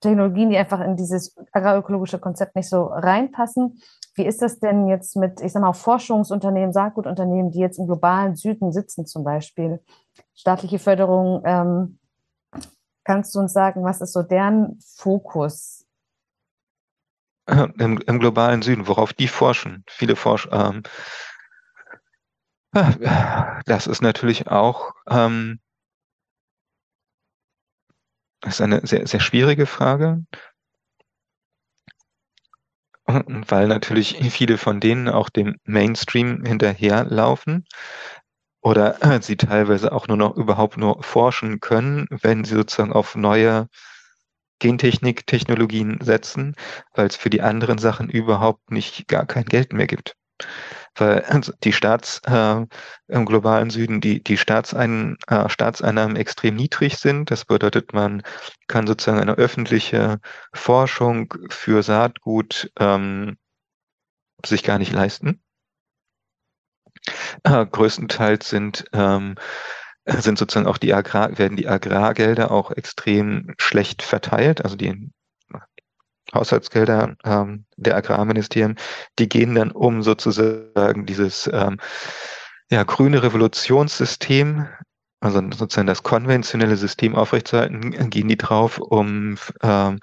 [0.00, 3.80] Technologien, die einfach in dieses agrarökologische Konzept nicht so reinpassen.
[4.14, 8.34] Wie ist das denn jetzt mit, ich sag mal, Forschungsunternehmen, Saatgutunternehmen, die jetzt im globalen
[8.34, 9.80] Süden sitzen zum Beispiel?
[10.34, 11.98] Staatliche Förderung, ähm,
[13.04, 15.86] kannst du uns sagen, was ist so deren Fokus?
[17.46, 19.84] Im, Im, globalen Süden, worauf die forschen.
[19.88, 20.82] Viele Forscher, ähm,
[22.72, 25.60] das ist natürlich auch ähm,
[28.44, 30.24] ist eine sehr, sehr schwierige Frage,
[33.06, 37.66] weil natürlich viele von denen auch dem Mainstream hinterherlaufen
[38.62, 43.16] oder äh, sie teilweise auch nur noch überhaupt nur forschen können, wenn sie sozusagen auf
[43.16, 43.68] neue
[44.60, 46.54] Gentechnik-Technologien setzen,
[46.94, 50.19] weil es für die anderen Sachen überhaupt nicht gar kein Geld mehr gibt
[50.96, 51.24] weil
[51.64, 52.66] die Staats äh,
[53.08, 57.30] im globalen Süden die die Staatsein, äh, Staatseinnahmen extrem niedrig sind.
[57.30, 58.22] Das bedeutet, man
[58.66, 60.18] kann sozusagen eine öffentliche
[60.52, 63.36] Forschung für Saatgut ähm,
[64.44, 65.42] sich gar nicht leisten.
[67.44, 69.36] Äh, größtenteils sind ähm,
[70.06, 74.64] sind sozusagen auch die Agrar werden die Agrargelder auch extrem schlecht verteilt.
[74.64, 75.10] Also die
[76.34, 78.76] Haushaltsgelder ähm, der Agrarministerien,
[79.18, 81.78] die gehen dann um sozusagen dieses ähm,
[82.70, 84.68] ja, grüne Revolutionssystem,
[85.20, 89.98] also sozusagen das konventionelle System aufrechtzuerhalten, gehen die drauf, um ähm,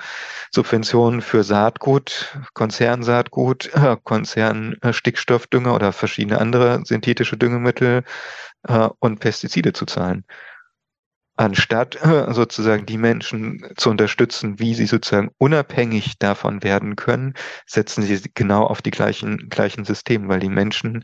[0.52, 8.04] Subventionen für Saatgut, Konzernsaatgut, äh, Konzernstickstoffdünger oder verschiedene andere synthetische Düngemittel
[8.68, 10.26] äh, und Pestizide zu zahlen
[11.38, 17.34] anstatt äh, sozusagen die Menschen zu unterstützen, wie sie sozusagen unabhängig davon werden können,
[17.66, 21.04] setzen sie genau auf die gleichen, gleichen Systeme, weil die Menschen,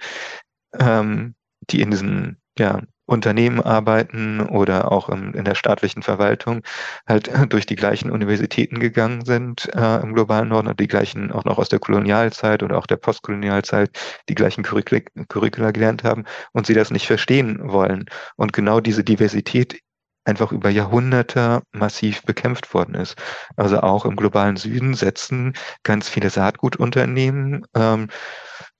[0.80, 1.36] ähm,
[1.70, 6.62] die in diesen ja, Unternehmen arbeiten oder auch im, in der staatlichen Verwaltung
[7.06, 11.44] halt durch die gleichen Universitäten gegangen sind äh, im globalen Norden und die gleichen auch
[11.44, 13.92] noch aus der Kolonialzeit oder auch der Postkolonialzeit
[14.30, 18.06] die gleichen Curricula, Curricula gelernt haben und sie das nicht verstehen wollen.
[18.38, 19.83] Und genau diese Diversität
[20.26, 23.16] einfach über Jahrhunderte massiv bekämpft worden ist.
[23.56, 28.08] Also auch im globalen Süden setzen ganz viele Saatgutunternehmen ähm,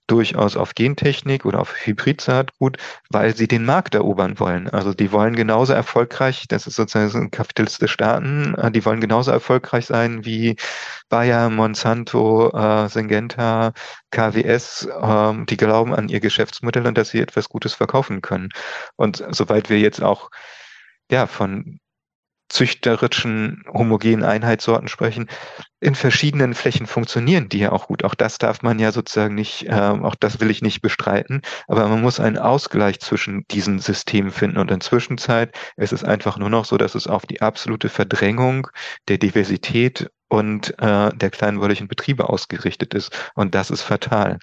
[0.06, 2.76] durchaus auf Gentechnik oder auf Hybridsaatgut,
[3.10, 4.68] weil sie den Markt erobern wollen.
[4.68, 9.86] Also die wollen genauso erfolgreich, das ist sozusagen kapitalistische Staaten, äh, die wollen genauso erfolgreich
[9.86, 10.56] sein wie
[11.08, 13.72] Bayer, Monsanto, äh, Syngenta,
[14.10, 18.50] KWS, äh, die glauben an ihr Geschäftsmodell und dass sie etwas Gutes verkaufen können.
[18.96, 20.30] Und soweit wir jetzt auch
[21.10, 21.80] ja, von
[22.48, 25.28] züchterischen homogenen Einheitssorten sprechen,
[25.80, 28.04] in verschiedenen Flächen funktionieren die ja auch gut.
[28.04, 31.88] Auch das darf man ja sozusagen nicht, äh, auch das will ich nicht bestreiten, aber
[31.88, 34.58] man muss einen Ausgleich zwischen diesen Systemen finden.
[34.58, 38.68] Und in Zwischenzeit ist es einfach nur noch so, dass es auf die absolute Verdrängung
[39.08, 43.32] der Diversität und äh, der kleinbäuerlichen Betriebe ausgerichtet ist.
[43.34, 44.38] Und das ist fatal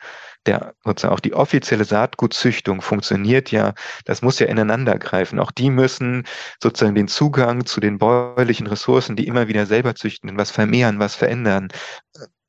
[0.45, 3.73] der sozusagen auch die offizielle Saatgutzüchtung funktioniert ja,
[4.06, 5.39] das muss ja ineinander greifen.
[5.39, 6.25] Auch die müssen
[6.62, 11.15] sozusagen den Zugang zu den bäuerlichen Ressourcen, die immer wieder selber züchten, was vermehren, was
[11.15, 11.69] verändern,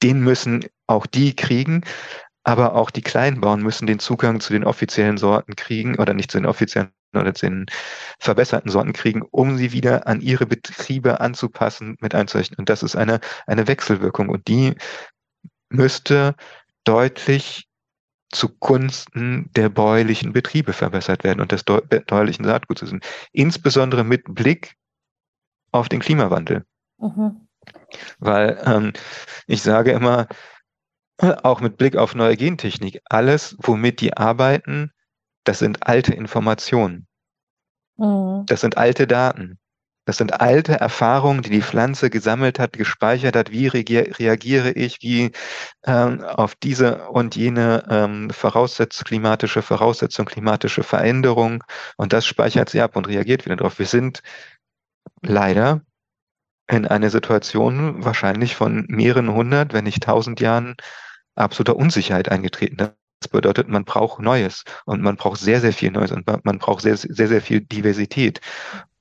[0.02, 1.85] den müssen auch die kriegen.
[2.44, 6.38] Aber auch die Kleinbauern müssen den Zugang zu den offiziellen Sorten kriegen oder nicht zu
[6.38, 7.66] den offiziellen oder zu den
[8.18, 12.59] verbesserten Sorten kriegen, um sie wieder an ihre Betriebe anzupassen, mit einzurichten.
[12.59, 14.28] Und das ist eine, eine Wechselwirkung.
[14.28, 14.74] Und die
[15.68, 16.35] müsste
[16.85, 17.68] deutlich
[18.33, 22.85] zugunsten der bäuerlichen Betriebe verbessert werden und des bäuerlichen Saatguts.
[23.33, 24.75] Insbesondere mit Blick
[25.71, 26.64] auf den Klimawandel.
[26.99, 27.49] Mhm.
[28.18, 28.92] Weil ähm,
[29.47, 30.27] ich sage immer,
[31.18, 34.90] auch mit Blick auf neue Gentechnik, alles, womit die arbeiten,
[35.45, 37.07] das sind alte Informationen.
[37.97, 38.45] Mhm.
[38.47, 39.59] Das sind alte Daten.
[40.05, 43.53] Das sind alte Erfahrungen, die die Pflanze gesammelt hat, gespeichert hat.
[43.53, 45.31] Wie reagiere ich, wie
[45.85, 51.62] ähm, auf diese und jene ähm, Voraussetz klimatische Voraussetzung, klimatische Veränderung.
[51.97, 53.79] Und das speichert sie ab und reagiert wieder drauf.
[53.79, 54.23] Wir sind
[55.21, 55.83] leider
[56.69, 60.75] in eine Situation wahrscheinlich von mehreren hundert, wenn nicht tausend Jahren
[61.37, 62.77] absoluter Unsicherheit eingetreten.
[62.77, 66.83] Das bedeutet, man braucht Neues und man braucht sehr, sehr viel Neues und man braucht
[66.83, 68.41] sehr, sehr, sehr viel Diversität.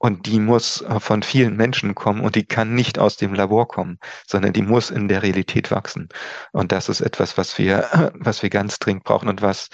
[0.02, 3.68] Und die muss äh, von vielen Menschen kommen und die kann nicht aus dem Labor
[3.68, 6.10] kommen, sondern die muss in der Realität wachsen.
[6.54, 9.70] Und das ist etwas, was wir, was wir ganz dringend brauchen und was,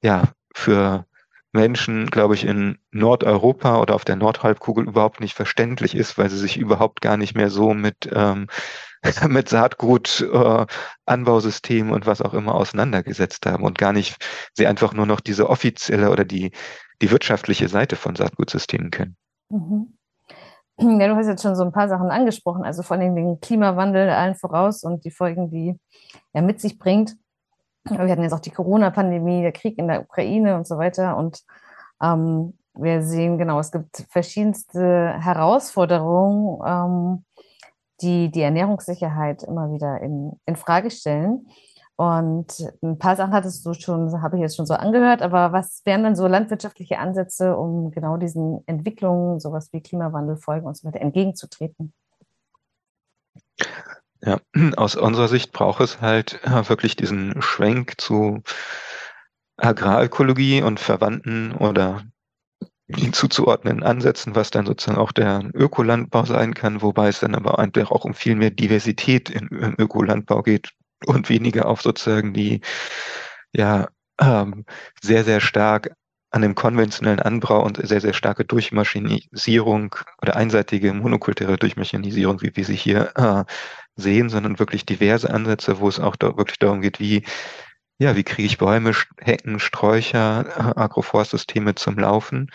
[0.00, 1.04] ja, für
[1.52, 6.38] Menschen, glaube ich, in Nordeuropa oder auf der Nordhalbkugel überhaupt nicht verständlich ist, weil sie
[6.38, 8.46] sich überhaupt gar nicht mehr so mit, ähm,
[9.28, 10.66] mit Saatgut, äh,
[11.04, 14.16] Anbausystem und was auch immer auseinandergesetzt haben und gar nicht
[14.54, 16.52] sie einfach nur noch diese offizielle oder die,
[17.02, 19.18] die wirtschaftliche Seite von Saatgutsystemen kennen.
[19.50, 19.96] Mhm.
[20.78, 24.10] Ja, du hast jetzt schon so ein paar Sachen angesprochen, also vor allem den Klimawandel
[24.10, 25.78] allen voraus und die Folgen, die
[26.32, 27.16] er mit sich bringt.
[27.84, 31.16] Wir hatten jetzt auch die Corona-Pandemie, der Krieg in der Ukraine und so weiter.
[31.16, 31.42] Und
[32.02, 37.24] ähm, wir sehen genau, es gibt verschiedenste Herausforderungen, ähm,
[38.00, 41.46] die die Ernährungssicherheit immer wieder in, in Frage stellen.
[41.96, 45.82] Und ein paar Sachen hattest du schon, habe ich jetzt schon so angehört, aber was
[45.84, 50.88] wären dann so landwirtschaftliche Ansätze, um genau diesen Entwicklungen, sowas wie Klimawandel, Folgen und so
[50.88, 51.92] weiter entgegenzutreten?
[54.22, 54.40] Ja,
[54.76, 58.42] aus unserer Sicht braucht es halt äh, wirklich diesen Schwenk zu
[59.56, 62.02] Agrarökologie und Verwandten oder
[62.88, 67.58] ihn zuzuordnenden Ansätzen, was dann sozusagen auch der Ökolandbau sein kann, wobei es dann aber
[67.58, 70.72] auch um viel mehr Diversität im Ökolandbau geht
[71.06, 72.60] und weniger auf sozusagen die
[73.52, 73.88] ja
[74.20, 74.64] ähm,
[75.00, 75.94] sehr, sehr stark
[76.30, 82.64] an dem konventionellen Anbau und sehr, sehr starke Durchmaschinisierung oder einseitige monokulturelle Durchmaschinisierung, wie wir
[82.64, 83.44] sie hier äh,
[83.94, 87.24] sehen, sondern wirklich diverse Ansätze, wo es auch da wirklich darum geht, wie,
[87.98, 92.50] ja, wie kriege ich Bäume, Hecken, Sträucher, äh, Agroforstsysteme zum Laufen?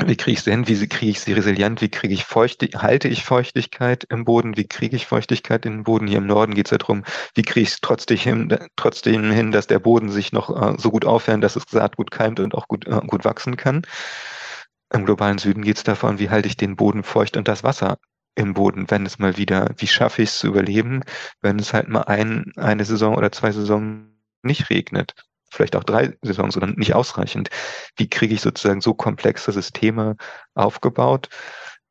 [0.00, 0.68] Wie kriege ich sie hin?
[0.68, 1.80] Wie kriege ich sie resilient?
[1.80, 4.56] Wie kriege ich Feuchtig halte ich Feuchtigkeit im Boden?
[4.56, 6.06] Wie kriege ich Feuchtigkeit den Boden?
[6.06, 9.50] Hier im Norden geht es ja darum, wie kriege ich es trotzdem hin, trotzdem hin,
[9.50, 12.68] dass der Boden sich noch äh, so gut aufwärmt, dass es Saatgut keimt und auch
[12.68, 13.82] gut, äh, gut wachsen kann.
[14.94, 17.98] Im globalen Süden geht es davon, wie halte ich den Boden feucht und das Wasser
[18.36, 21.02] im Boden, wenn es mal wieder, wie schaffe ich es zu überleben,
[21.42, 24.06] wenn es halt mal ein, eine Saison oder zwei Saison
[24.42, 25.14] nicht regnet.
[25.50, 27.50] Vielleicht auch drei Saisons oder nicht ausreichend.
[27.96, 30.16] Wie kriege ich sozusagen so komplexe Systeme
[30.54, 31.28] aufgebaut,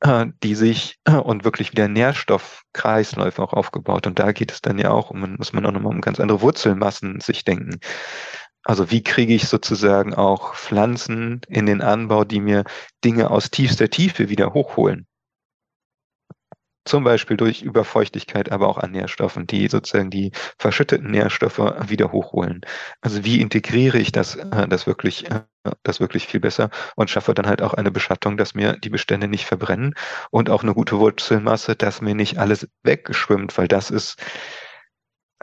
[0.02, 4.08] äh, die sich äh, und wirklich wieder Nährstoffkreisläufe auch aufgebaut.
[4.08, 6.42] Und da geht es dann ja auch um, muss man auch nochmal um ganz andere
[6.42, 7.80] Wurzelmassen sich denken.
[8.64, 12.64] Also wie kriege ich sozusagen auch Pflanzen in den Anbau, die mir
[13.04, 15.08] Dinge aus tiefster Tiefe wieder hochholen?
[16.88, 22.62] Zum Beispiel durch Überfeuchtigkeit, aber auch an Nährstoffen, die sozusagen die verschütteten Nährstoffe wieder hochholen.
[23.02, 25.42] Also wie integriere ich das, äh, das wirklich, äh,
[25.84, 29.28] das wirklich viel besser und schaffe dann halt auch eine Beschattung, dass mir die Bestände
[29.28, 29.94] nicht verbrennen
[30.32, 34.18] und auch eine gute Wurzelmasse, dass mir nicht alles weggeschwimmt, weil das ist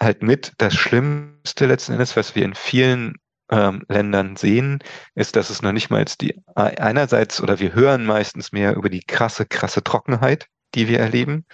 [0.00, 3.14] halt mit das Schlimmste letzten Endes, was wir in vielen
[3.50, 4.80] ähm, Ländern sehen,
[5.14, 9.02] ist, dass es noch nicht mal die einerseits oder wir hören meistens mehr über die
[9.02, 11.46] krasse, krasse Trockenheit, die wir erleben.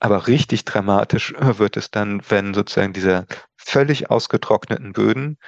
[0.00, 5.38] Aber richtig dramatisch äh, wird es dann, wenn sozusagen diese völlig ausgetrockneten Böden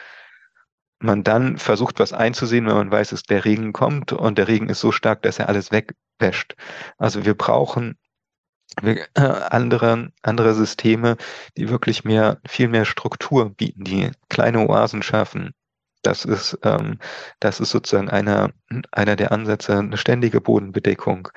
[0.99, 4.69] man dann versucht, was einzusehen, wenn man weiß, dass der Regen kommt und der Regen
[4.69, 6.55] ist so stark, dass er alles wegwäscht.
[6.97, 7.99] Also wir brauchen
[8.83, 11.17] äh, andere, andere Systeme,
[11.57, 15.53] die wirklich mehr, viel mehr Struktur bieten, die kleine Oasen schaffen.
[16.03, 16.99] Das ist, ähm,
[17.41, 18.53] das ist sozusagen einer,
[18.93, 21.29] einer der Ansätze, eine ständige Bodenbedeckung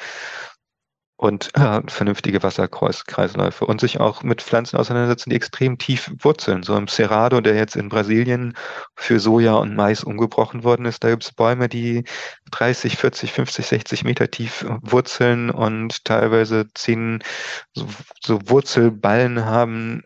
[1.20, 6.64] und äh, vernünftige Wasserkreisläufe und sich auch mit Pflanzen auseinandersetzen, die extrem tief wurzeln.
[6.64, 8.56] So im Cerrado, der jetzt in Brasilien
[8.96, 12.06] für Soja und Mais umgebrochen worden ist, da gibt es Bäume, die
[12.52, 17.22] 30, 40, 50, 60 Meter tief wurzeln und teilweise zehn
[17.74, 17.86] so,
[18.24, 20.04] so Wurzelballen haben,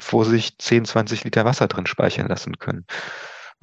[0.00, 2.86] wo sich 10, 20 Liter Wasser drin speichern lassen können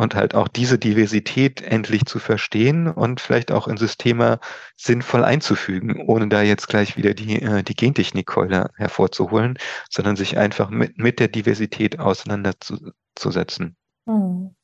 [0.01, 4.39] und halt auch diese Diversität endlich zu verstehen und vielleicht auch in Systeme
[4.75, 9.57] sinnvoll einzufügen, ohne da jetzt gleich wieder die, äh, die Gentechnikkeule hervorzuholen,
[9.89, 13.75] sondern sich einfach mit, mit der Diversität auseinanderzusetzen.
[14.07, 14.55] Hm.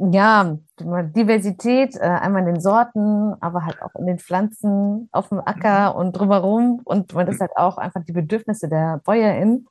[0.00, 5.40] Ja, Diversität, äh, einmal in den Sorten, aber halt auch in den Pflanzen auf dem
[5.40, 5.98] Acker mhm.
[5.98, 9.66] und drumherum und man ist halt auch einfach die Bedürfnisse der BäuerInnen.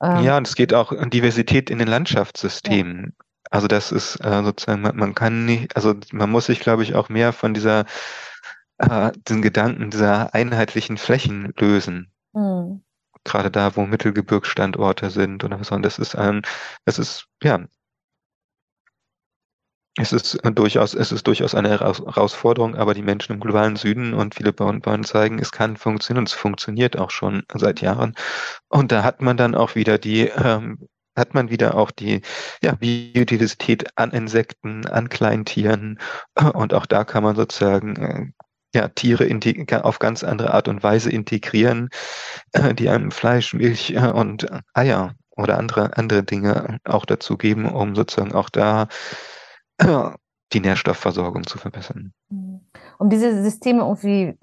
[0.00, 3.16] Ähm, ja, und es geht auch um Diversität in den Landschaftssystemen.
[3.18, 3.24] Ja.
[3.50, 6.94] Also das ist äh, sozusagen, man, man kann nicht, also man muss sich, glaube ich,
[6.94, 7.86] auch mehr von dieser,
[8.78, 12.12] äh, den Gedanken dieser einheitlichen Flächen lösen.
[12.32, 12.82] Mhm.
[13.24, 15.74] Gerade da, wo Mittelgebirgsstandorte sind oder so.
[15.74, 16.42] Und das ist ein,
[16.84, 17.66] das ist, ja,
[20.00, 24.36] es ist durchaus, es ist durchaus eine Herausforderung, aber die Menschen im globalen Süden und
[24.36, 28.14] viele Bauern, Bauern zeigen, es kann funktionieren und es funktioniert auch schon seit Jahren.
[28.68, 32.22] Und da hat man dann auch wieder die ähm, hat man wieder auch die
[32.62, 35.98] ja, Biodiversität an Insekten, an Kleintieren
[36.54, 38.26] und auch da kann man sozusagen äh,
[38.74, 39.28] ja, Tiere
[39.82, 41.88] auf ganz andere Art und Weise integrieren,
[42.52, 47.66] äh, die einem Fleisch, Milch äh, und Eier oder andere, andere Dinge auch dazu geben,
[47.66, 48.88] um sozusagen auch da
[50.52, 52.12] die Nährstoffversorgung zu verbessern.
[52.30, 54.36] Um diese Systeme irgendwie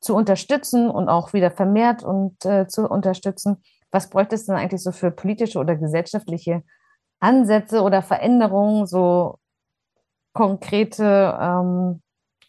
[0.00, 3.62] zu unterstützen und auch wieder vermehrt und äh, zu unterstützen,
[3.96, 6.62] was bräuchte es denn eigentlich so für politische oder gesellschaftliche
[7.18, 9.38] Ansätze oder Veränderungen, so
[10.34, 12.02] konkrete, ähm,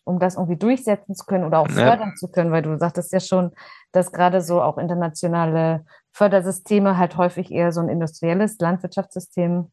[0.04, 2.16] um das irgendwie durchsetzen zu können oder auch fördern ja.
[2.16, 3.52] zu können, weil du sagtest ja schon,
[3.94, 9.72] dass gerade so auch internationale Fördersysteme halt häufig eher so ein industrielles Landwirtschaftssystem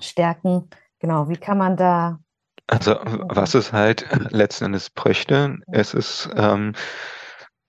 [0.00, 0.70] stärken.
[1.00, 2.18] Genau, wie kann man da
[2.66, 6.72] also was es halt letzten Endes bräuchte, es ist ähm,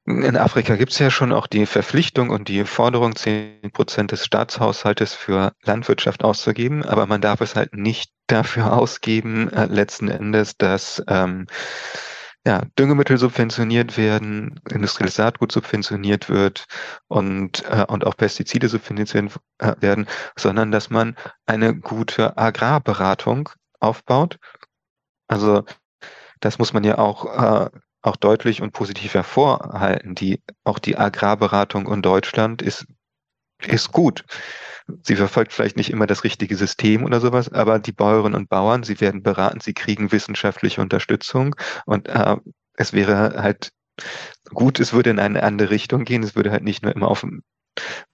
[0.06, 4.26] in Afrika gibt es ja schon auch die Verpflichtung und die Forderung, zehn Prozent des
[4.26, 10.58] Staatshaushaltes für Landwirtschaft auszugeben, aber man darf es halt nicht dafür ausgeben, äh, letzten Endes,
[10.58, 11.46] dass ähm,
[12.46, 16.66] ja, Düngemittel subventioniert werden, industrielles Saatgut subventioniert wird
[17.08, 24.40] und, äh, und auch Pestizide subventioniert äh, werden, sondern dass man eine gute Agrarberatung aufbaut.
[25.28, 25.64] Also
[26.40, 27.70] das muss man ja auch äh,
[28.02, 30.16] auch deutlich und positiv hervorhalten.
[30.16, 32.86] Die, auch die Agrarberatung in Deutschland ist,
[33.66, 34.24] ist gut.
[35.04, 38.84] Sie verfolgt vielleicht nicht immer das richtige System oder sowas, aber die Bäuerinnen und Bauern,
[38.84, 42.36] sie werden beraten, sie kriegen wissenschaftliche Unterstützung und äh,
[42.74, 43.72] es wäre halt
[44.50, 46.24] gut, es würde in eine andere Richtung gehen.
[46.24, 47.26] Es würde halt nicht nur immer auf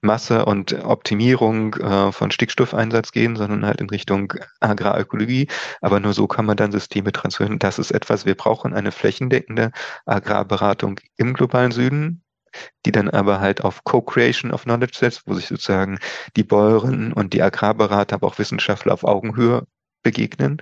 [0.01, 5.47] Masse und Optimierung äh, von Stickstoffeinsatz gehen, sondern halt in Richtung Agrarökologie.
[5.81, 7.59] Aber nur so kann man dann Systeme transferieren.
[7.59, 9.71] Das ist etwas, wir brauchen eine flächendeckende
[10.05, 12.23] Agrarberatung im globalen Süden,
[12.85, 15.99] die dann aber halt auf Co-Creation of Knowledge setzt, wo sich sozusagen
[16.35, 19.65] die Bäuerinnen und die Agrarberater, aber auch Wissenschaftler auf Augenhöhe
[20.03, 20.61] begegnen.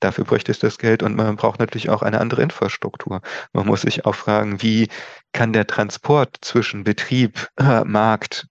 [0.00, 3.20] Dafür bräuchte es das Geld und man braucht natürlich auch eine andere Infrastruktur.
[3.52, 4.88] Man muss sich auch fragen, wie
[5.32, 8.48] kann der Transport zwischen Betrieb, äh, Markt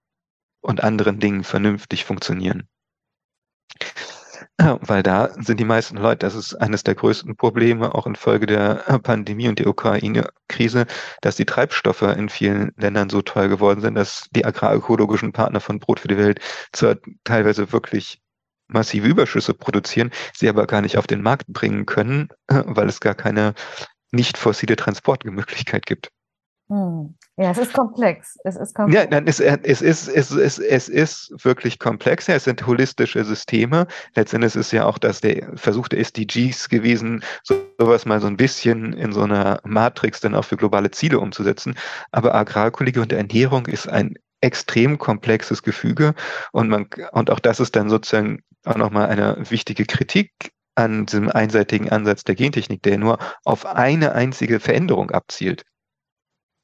[0.62, 2.67] und anderen Dingen vernünftig funktionieren?
[4.60, 8.46] Ja, weil da sind die meisten Leute, das ist eines der größten Probleme, auch infolge
[8.46, 10.86] der äh, Pandemie und der Ukraine-Krise,
[11.22, 15.80] dass die Treibstoffe in vielen Ländern so teuer geworden sind, dass die agrarökologischen Partner von
[15.80, 16.41] Brot für die Welt
[16.74, 18.21] zwar teilweise wirklich
[18.74, 23.00] massive Überschüsse produzieren, sie aber gar nicht auf den Markt bringen können, äh, weil es
[23.00, 23.54] gar keine
[24.12, 26.12] nicht fossile Transportmöglichkeit gibt.
[26.72, 27.15] Hm.
[27.36, 28.38] Ja, es ist komplex.
[28.46, 29.04] Es ist komplex.
[29.04, 32.28] Ja, nein, es, es, ist, es, es, es ist wirklich komplex.
[32.28, 33.88] Ja, es sind holistische Systeme.
[34.15, 38.94] Letztendlich ist ja auch das der Versuch der SDGs gewesen, sowas mal so ein bisschen
[38.94, 41.76] in so einer Matrix dann auch für globale Ziele umzusetzen.
[42.12, 46.13] Aber Agrarökologie und Ernährung ist ein extrem komplexes Gefüge
[46.52, 51.30] und man, und auch das ist dann sozusagen auch nochmal eine wichtige Kritik an diesem
[51.30, 55.64] einseitigen Ansatz der Gentechnik, der nur auf eine einzige Veränderung abzielt.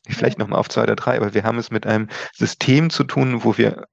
[0.07, 3.43] Vielleicht nochmal auf zwei oder drei, aber wir haben es mit einem System zu tun,
[3.43, 3.85] wo wir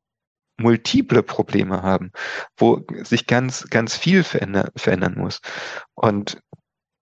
[0.57, 2.13] multiple Probleme haben,
[2.57, 5.41] wo sich ganz, ganz viel verändern, verändern muss.
[5.95, 6.41] Und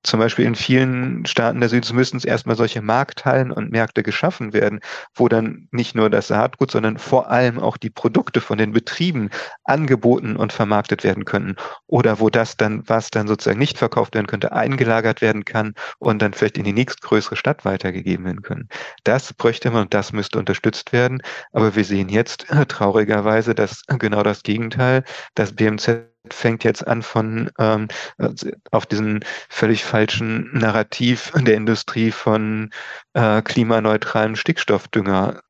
[0.03, 4.53] zum Beispiel in vielen Staaten der Südens müssen es erstmal solche Markthallen und Märkte geschaffen
[4.53, 4.81] werden,
[5.15, 9.31] wo dann nicht nur das Saatgut, sondern vor allem auch die Produkte von den Betrieben
[9.65, 11.57] angeboten und vermarktet werden können.
[11.87, 16.21] Oder wo das dann, was dann sozusagen nicht verkauft werden könnte, eingelagert werden kann und
[16.21, 18.69] dann vielleicht in die nächstgrößere Stadt weitergegeben werden können.
[19.05, 21.23] Das bräuchte man und das müsste unterstützt werden.
[21.53, 27.03] Aber wir sehen jetzt äh, traurigerweise, dass genau das Gegenteil, das BMZ fängt jetzt an
[27.03, 32.71] von ähm, also auf diesen völlig falschen Narrativ der Industrie von
[33.15, 35.43] äh, klimaneutralen Stickstoffdünger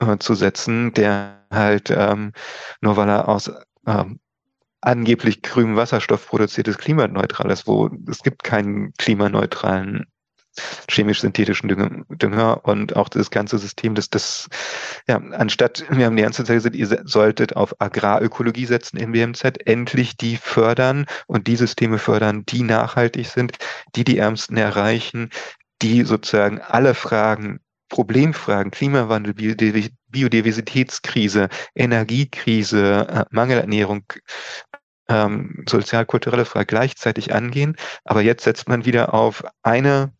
[0.00, 2.32] äh, zu setzen, der halt ähm,
[2.80, 3.52] nur weil er aus
[3.86, 4.20] ähm,
[4.80, 10.06] angeblich grünem Wasserstoff produziert ist, klimaneutral ist, wo es gibt keinen klimaneutralen
[10.88, 14.48] chemisch-synthetischen Dünger und auch das ganze System, das, das,
[15.08, 19.66] ja, anstatt, wir haben die ganze Zeit gesagt, ihr solltet auf Agrarökologie setzen im BMZ,
[19.66, 23.58] endlich die fördern und die Systeme fördern, die nachhaltig sind,
[23.94, 25.30] die die Ärmsten erreichen,
[25.82, 34.04] die sozusagen alle Fragen Problemfragen, Klimawandel, Biodiversitätskrise, Energiekrise, äh, Mangelernährung,
[35.08, 37.76] ähm, sozial-kulturelle Fragen gleichzeitig angehen.
[38.04, 40.12] Aber jetzt setzt man wieder auf eine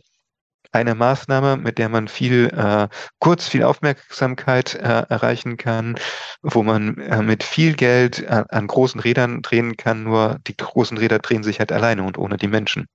[0.75, 5.97] eine Maßnahme, mit der man viel äh, kurz viel Aufmerksamkeit äh, erreichen kann,
[6.43, 10.99] wo man äh, mit viel Geld an, an großen Rädern drehen kann, nur die großen
[10.99, 12.87] Räder drehen sich halt alleine und ohne die Menschen.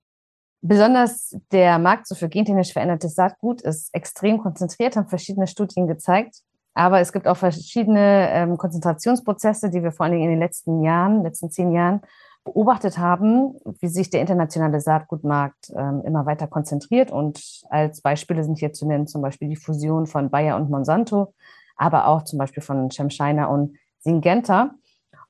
[0.62, 6.42] Besonders der Markt so für gentechnisch verändertes Saatgut ist extrem konzentriert, haben verschiedene Studien gezeigt.
[6.74, 10.82] Aber es gibt auch verschiedene ähm, Konzentrationsprozesse, die wir vor allen Dingen in den letzten
[10.82, 12.00] Jahren, letzten zehn Jahren
[12.44, 17.10] beobachtet haben, wie sich der internationale Saatgutmarkt ähm, immer weiter konzentriert.
[17.10, 21.34] Und als Beispiele sind hier zu nennen zum Beispiel die Fusion von Bayer und Monsanto,
[21.76, 24.70] aber auch zum Beispiel von Chemshiner und Syngenta.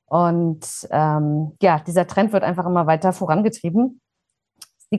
[0.05, 4.01] Und ähm, ja, dieser Trend wird einfach immer weiter vorangetrieben.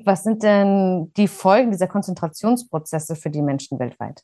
[0.05, 4.23] Was sind denn die Folgen dieser Konzentrationsprozesse für die Menschen weltweit?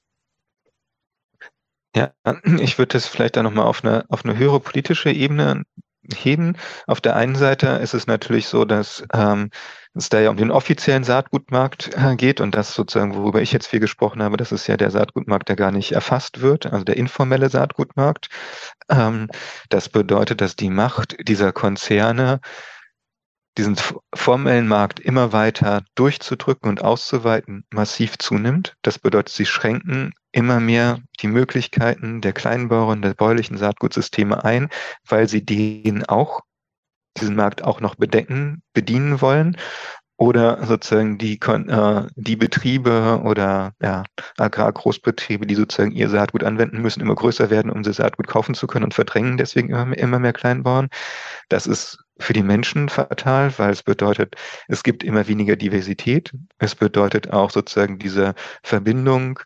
[1.95, 2.13] Ja,
[2.61, 5.65] ich würde das vielleicht dann nochmal auf eine, auf eine höhere politische Ebene
[6.15, 6.57] heben.
[6.87, 9.51] Auf der einen Seite ist es natürlich so, dass ähm,
[9.95, 13.67] es da ja um den offiziellen Saatgutmarkt äh, geht und das sozusagen, worüber ich jetzt
[13.67, 16.97] viel gesprochen habe, das ist ja der Saatgutmarkt, der gar nicht erfasst wird, also der
[16.97, 18.29] informelle Saatgutmarkt.
[18.89, 19.29] Ähm,
[19.69, 22.41] das bedeutet, dass die Macht dieser Konzerne
[23.59, 23.77] diesen
[24.15, 28.77] formellen Markt immer weiter durchzudrücken und auszuweiten massiv zunimmt.
[28.83, 34.69] Das bedeutet, sie schränken immer mehr die Möglichkeiten der Kleinbauern, der bäuerlichen Saatgutsysteme ein,
[35.07, 36.41] weil sie den auch,
[37.21, 39.57] diesen Markt auch noch bedecken, bedienen wollen
[40.19, 44.03] oder sozusagen die, äh, die Betriebe oder ja,
[44.37, 48.67] Agrargroßbetriebe, die sozusagen ihr Saatgut anwenden müssen, immer größer werden, um sie Saatgut kaufen zu
[48.67, 50.89] können und verdrängen deswegen immer, immer mehr Kleinbauern.
[51.49, 54.35] Das ist für die Menschen fatal, weil es bedeutet,
[54.67, 56.33] es gibt immer weniger Diversität.
[56.59, 59.39] Es bedeutet auch sozusagen diese Verbindung,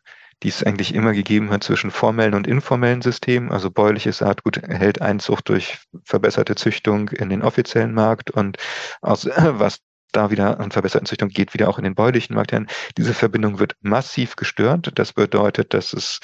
[0.43, 3.51] die es eigentlich immer gegeben hat zwischen formellen und informellen Systemen.
[3.51, 8.57] Also bäuerliches Saatgut erhält Einzucht durch verbesserte Züchtung in den offiziellen Markt und
[9.01, 9.78] aus, was
[10.12, 12.66] da wieder an verbesserten Züchtung geht, wieder auch in den bäuerlichen Markt hin.
[12.99, 14.93] Diese Verbindung wird massiv gestört.
[14.97, 16.20] Das bedeutet, dass es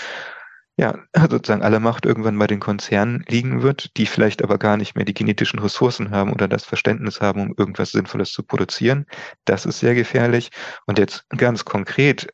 [0.78, 0.96] ja,
[1.28, 5.04] sozusagen alle Macht irgendwann bei den Konzernen liegen wird, die vielleicht aber gar nicht mehr
[5.04, 9.06] die genetischen Ressourcen haben oder das Verständnis haben, um irgendwas Sinnvolles zu produzieren.
[9.44, 10.50] Das ist sehr gefährlich.
[10.86, 12.28] Und jetzt ganz konkret,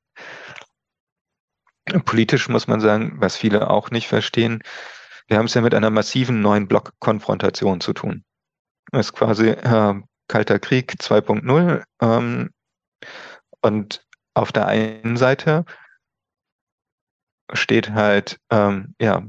[2.04, 4.62] politisch muss man sagen, was viele auch nicht verstehen,
[5.26, 8.24] wir haben es ja mit einer massiven neuen Blockkonfrontation zu tun.
[8.90, 9.94] Das ist quasi äh,
[10.28, 11.82] Kalter Krieg 2.0.
[12.00, 12.50] Ähm,
[13.62, 15.64] und auf der einen Seite
[17.52, 19.22] steht halt, ähm, ja,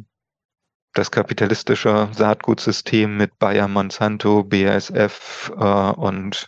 [0.93, 6.47] das kapitalistische Saatgutsystem mit Bayer, Monsanto, BASF äh, und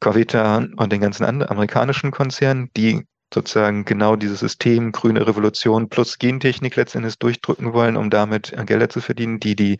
[0.00, 6.18] Covita und den ganzen anderen amerikanischen Konzernen, die sozusagen genau dieses System grüne Revolution plus
[6.18, 9.78] Gentechnik letztendlich durchdrücken wollen, um damit Gelder zu verdienen, die die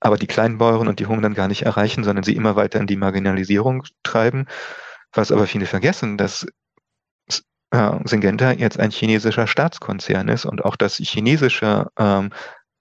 [0.00, 2.86] aber die kleinen Bauern und die Hungern gar nicht erreichen, sondern sie immer weiter in
[2.86, 4.46] die Marginalisierung treiben.
[5.14, 6.46] Was aber viele vergessen, dass
[7.70, 12.30] äh, Syngenta jetzt ein chinesischer Staatskonzern ist und auch das chinesische ähm,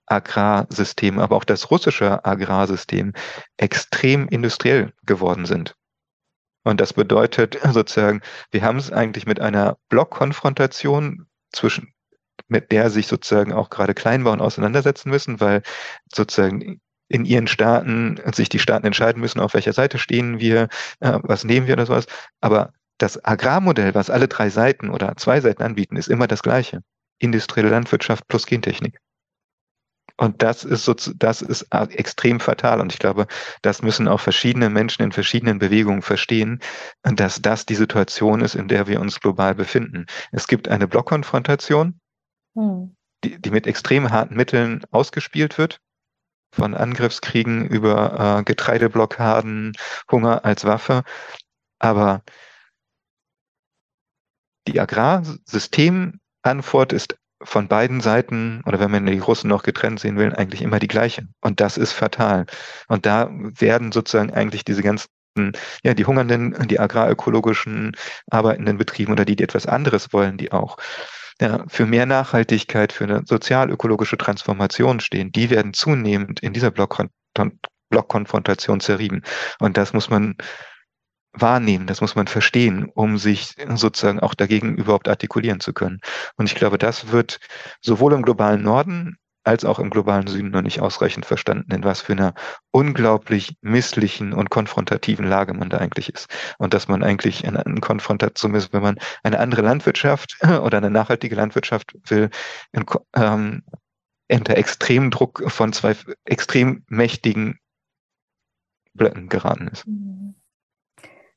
[0.06, 3.14] Agrarsystem, aber auch das russische Agrarsystem
[3.56, 5.76] extrem industriell geworden sind.
[6.64, 11.93] Und das bedeutet sozusagen, wir haben es eigentlich mit einer Blockkonfrontation zwischen
[12.47, 15.61] mit der sich sozusagen auch gerade Kleinbauern auseinandersetzen müssen, weil
[16.14, 20.68] sozusagen in ihren Staaten sich die Staaten entscheiden müssen, auf welcher Seite stehen wir,
[20.99, 22.05] äh, was nehmen wir oder sowas.
[22.41, 26.82] Aber das Agrarmodell, was alle drei Seiten oder zwei Seiten anbieten, ist immer das gleiche.
[27.20, 28.99] Industrielle Landwirtschaft plus Gentechnik.
[30.18, 32.82] Und das ist so, das ist extrem fatal.
[32.82, 33.26] Und ich glaube,
[33.61, 36.59] das müssen auch verschiedene Menschen in verschiedenen Bewegungen verstehen,
[37.01, 40.05] dass das die Situation ist, in der wir uns global befinden.
[40.32, 41.99] Es gibt eine Blockkonfrontation,
[42.55, 42.95] hm.
[43.24, 45.80] die, die mit extrem harten Mitteln ausgespielt wird.
[46.53, 49.74] Von Angriffskriegen über äh, Getreideblockaden,
[50.11, 51.01] Hunger als Waffe.
[51.80, 52.22] Aber
[54.68, 60.34] die Agrarsystemantwort ist von beiden Seiten, oder wenn man die Russen noch getrennt sehen will,
[60.34, 61.28] eigentlich immer die gleiche.
[61.41, 62.46] Und das ist fatal.
[62.88, 65.08] Und da werden sozusagen eigentlich diese ganzen
[65.84, 67.98] ja, die hungernden, die agrarökologischen
[68.30, 70.78] arbeitenden Betrieben oder die, die etwas anderes wollen, die auch
[71.41, 78.80] ja, für mehr Nachhaltigkeit, für eine sozialökologische Transformation stehen, die werden zunehmend in dieser Blockkonfrontation
[78.80, 79.24] zerrieben.
[79.60, 80.36] Und das muss man
[81.34, 86.00] wahrnehmen, das muss man verstehen, um sich sozusagen auch dagegen überhaupt artikulieren zu können.
[86.38, 87.40] Und ich glaube, das wird
[87.82, 92.02] sowohl im globalen Norden als auch im globalen Süden noch nicht ausreichend verstanden, in was
[92.02, 92.34] für einer
[92.72, 96.28] unglaublich misslichen und konfrontativen Lage man da eigentlich ist.
[96.58, 100.90] Und dass man eigentlich in, in Konfrontation ist, wenn man eine andere Landwirtschaft oder eine
[100.90, 102.30] nachhaltige Landwirtschaft will,
[102.72, 103.64] in, ähm,
[104.32, 107.60] unter extremen Druck von zwei extrem mächtigen
[108.94, 109.86] Blöcken geraten ist.
[109.88, 110.36] Mhm.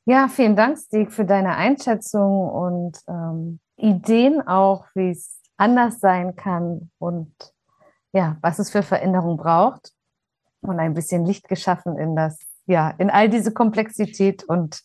[0.09, 6.37] Ja, vielen Dank, Stieg, für deine Einschätzung und ähm, Ideen auch, wie es anders sein
[6.37, 7.33] kann und
[8.13, 9.91] ja, was es für Veränderung braucht
[10.61, 14.81] und ein bisschen Licht geschaffen in das, ja, in all diese Komplexität und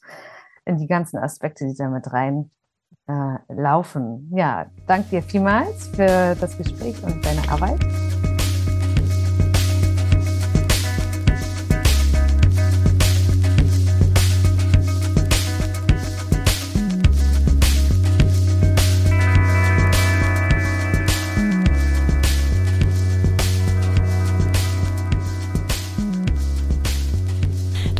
[0.64, 2.50] in die ganzen Aspekte, die da mit rein
[3.06, 4.28] äh, laufen.
[4.34, 7.78] Ja, danke dir vielmals für das Gespräch und deine Arbeit.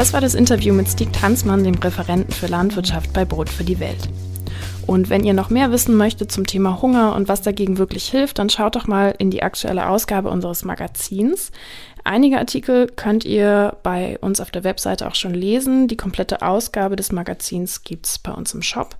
[0.02, 3.78] Das war das Interview mit Stieg Tanzmann, dem Referenten für Landwirtschaft bei Brot für die
[3.78, 4.08] Welt.
[4.84, 8.40] Und wenn ihr noch mehr wissen möchtet zum Thema Hunger und was dagegen wirklich hilft,
[8.40, 11.52] dann schaut doch mal in die aktuelle Ausgabe unseres Magazins.
[12.02, 15.86] Einige Artikel könnt ihr bei uns auf der Webseite auch schon lesen.
[15.86, 18.96] Die komplette Ausgabe des Magazins gibt es bei uns im Shop.